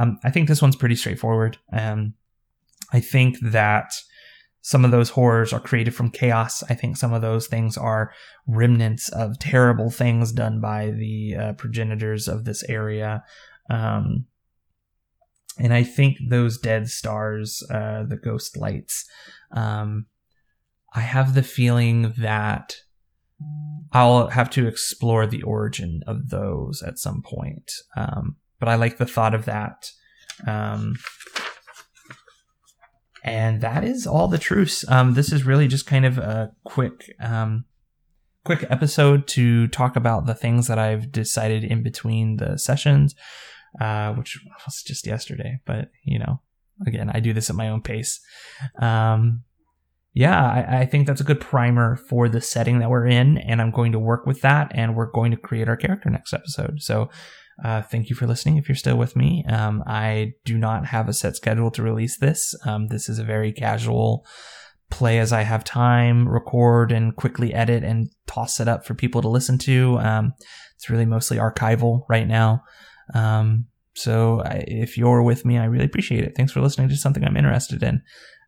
Um, 0.00 0.18
I 0.24 0.30
think 0.30 0.48
this 0.48 0.62
one's 0.62 0.76
pretty 0.76 0.96
straightforward. 0.96 1.58
Um, 1.72 2.14
I 2.92 3.00
think 3.00 3.36
that 3.42 3.92
some 4.62 4.84
of 4.84 4.90
those 4.90 5.10
horrors 5.10 5.52
are 5.52 5.60
created 5.60 5.94
from 5.94 6.10
chaos. 6.10 6.62
I 6.68 6.74
think 6.74 6.96
some 6.96 7.12
of 7.12 7.22
those 7.22 7.46
things 7.46 7.76
are 7.76 8.12
remnants 8.46 9.10
of 9.10 9.38
terrible 9.38 9.90
things 9.90 10.32
done 10.32 10.60
by 10.60 10.90
the 10.90 11.36
uh, 11.36 11.52
progenitors 11.52 12.28
of 12.28 12.44
this 12.44 12.62
area. 12.64 13.22
Um, 13.68 14.26
and 15.58 15.74
I 15.74 15.82
think 15.82 16.16
those 16.28 16.58
dead 16.58 16.88
stars, 16.88 17.62
uh, 17.70 18.04
the 18.04 18.16
ghost 18.16 18.56
lights, 18.56 19.04
um, 19.52 20.06
I 20.94 21.00
have 21.00 21.34
the 21.34 21.42
feeling 21.42 22.14
that 22.18 22.76
I'll 23.92 24.28
have 24.28 24.48
to 24.50 24.66
explore 24.66 25.26
the 25.26 25.42
origin 25.42 26.02
of 26.06 26.30
those 26.30 26.82
at 26.82 26.98
some 26.98 27.22
point. 27.22 27.70
Um, 27.96 28.36
but 28.60 28.68
I 28.68 28.76
like 28.76 28.98
the 28.98 29.06
thought 29.06 29.34
of 29.34 29.46
that. 29.46 29.90
Um, 30.46 30.94
and 33.24 33.60
that 33.60 33.84
is 33.84 34.06
all 34.06 34.28
the 34.28 34.38
truths. 34.38 34.88
Um, 34.88 35.14
this 35.14 35.32
is 35.32 35.44
really 35.44 35.66
just 35.66 35.86
kind 35.86 36.06
of 36.06 36.18
a 36.18 36.52
quick, 36.64 37.14
um, 37.20 37.64
quick 38.44 38.64
episode 38.70 39.26
to 39.28 39.68
talk 39.68 39.96
about 39.96 40.26
the 40.26 40.34
things 40.34 40.66
that 40.68 40.78
I've 40.78 41.12
decided 41.12 41.64
in 41.64 41.82
between 41.82 42.36
the 42.36 42.58
sessions, 42.58 43.14
uh, 43.80 44.14
which 44.14 44.38
was 44.66 44.82
just 44.82 45.06
yesterday. 45.06 45.60
But 45.66 45.90
you 46.04 46.18
know, 46.18 46.40
again, 46.86 47.10
I 47.12 47.20
do 47.20 47.32
this 47.32 47.50
at 47.50 47.56
my 47.56 47.68
own 47.68 47.82
pace. 47.82 48.20
Um, 48.80 49.42
yeah, 50.12 50.42
I, 50.42 50.80
I, 50.80 50.86
think 50.86 51.06
that's 51.06 51.20
a 51.20 51.24
good 51.24 51.40
primer 51.40 51.94
for 51.94 52.28
the 52.28 52.40
setting 52.40 52.80
that 52.80 52.90
we're 52.90 53.06
in, 53.06 53.38
and 53.38 53.62
I'm 53.62 53.70
going 53.70 53.92
to 53.92 53.98
work 53.98 54.26
with 54.26 54.40
that, 54.40 54.72
and 54.74 54.96
we're 54.96 55.10
going 55.10 55.30
to 55.30 55.36
create 55.36 55.68
our 55.68 55.76
character 55.76 56.10
next 56.10 56.32
episode. 56.32 56.80
So 56.82 57.10
uh, 57.64 57.82
thank 57.82 58.08
you 58.08 58.16
for 58.16 58.26
listening. 58.26 58.56
If 58.56 58.68
you're 58.68 58.76
still 58.76 58.96
with 58.96 59.16
me, 59.16 59.44
um, 59.48 59.82
I 59.86 60.32
do 60.44 60.58
not 60.58 60.86
have 60.86 61.08
a 61.08 61.12
set 61.12 61.36
schedule 61.36 61.70
to 61.72 61.82
release 61.82 62.18
this. 62.18 62.54
Um, 62.66 62.88
this 62.88 63.08
is 63.08 63.18
a 63.18 63.24
very 63.24 63.52
casual 63.52 64.24
play 64.90 65.18
as 65.18 65.32
I 65.32 65.42
have 65.42 65.64
time, 65.64 66.28
record 66.28 66.92
and 66.92 67.14
quickly 67.14 67.54
edit 67.54 67.84
and 67.84 68.10
toss 68.26 68.60
it 68.60 68.68
up 68.68 68.84
for 68.84 68.94
people 68.94 69.22
to 69.22 69.28
listen 69.28 69.58
to. 69.58 69.98
Um, 69.98 70.32
it's 70.76 70.90
really 70.90 71.06
mostly 71.06 71.36
archival 71.36 72.02
right 72.08 72.26
now. 72.26 72.62
Um, 73.14 73.66
so 73.94 74.40
I, 74.40 74.64
if 74.66 74.96
you're 74.96 75.22
with 75.22 75.44
me, 75.44 75.58
I 75.58 75.64
really 75.64 75.84
appreciate 75.84 76.24
it. 76.24 76.34
Thanks 76.36 76.52
for 76.52 76.60
listening 76.60 76.88
to 76.88 76.96
something 76.96 77.24
I'm 77.24 77.36
interested 77.36 77.82
in. 77.82 78.02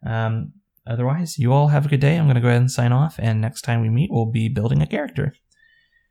Um, 0.07 0.53
otherwise, 0.87 1.38
you 1.38 1.53
all 1.53 1.68
have 1.68 1.87
a 1.87 1.88
good 1.88 2.01
day. 2.01 2.16
I'm 2.16 2.25
going 2.25 2.37
to 2.37 2.40
go 2.40 2.48
ahead 2.48 2.61
and 2.61 2.70
sign 2.70 2.92
off. 2.92 3.16
And 3.18 3.40
next 3.40 3.62
time 3.62 3.81
we 3.81 3.90
meet, 3.90 4.11
we'll 4.11 4.31
be 4.31 4.48
building 4.48 4.83
a 4.83 4.87
character. 4.87 5.35